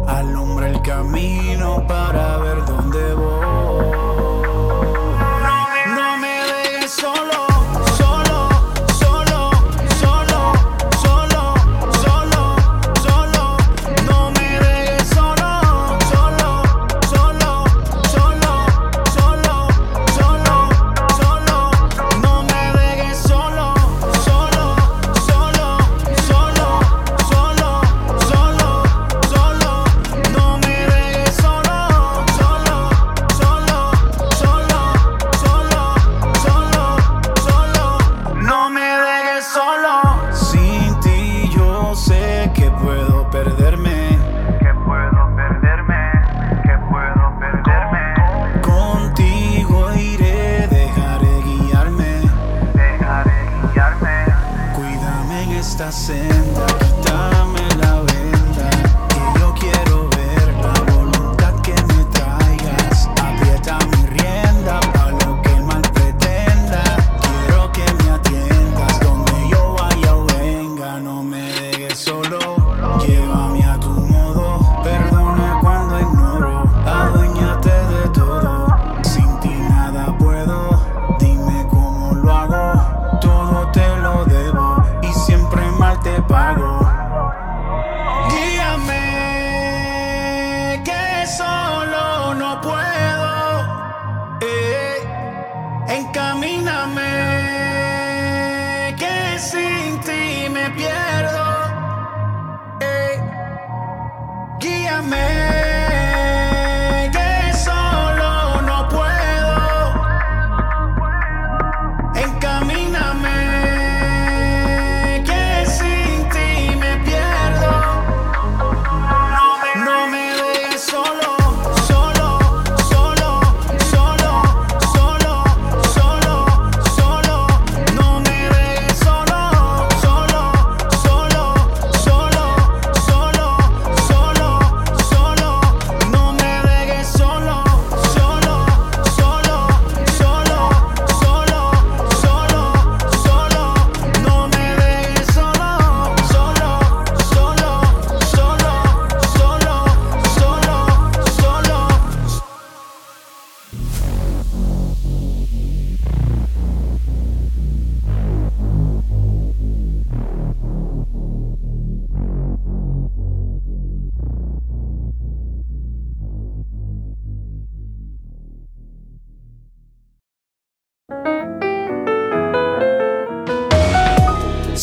Alumbra 0.07 0.69
el 0.69 0.81
camino 0.81 1.85
para 1.87 2.37
ver 2.37 2.65
dónde 2.65 3.13
voy. 3.13 3.60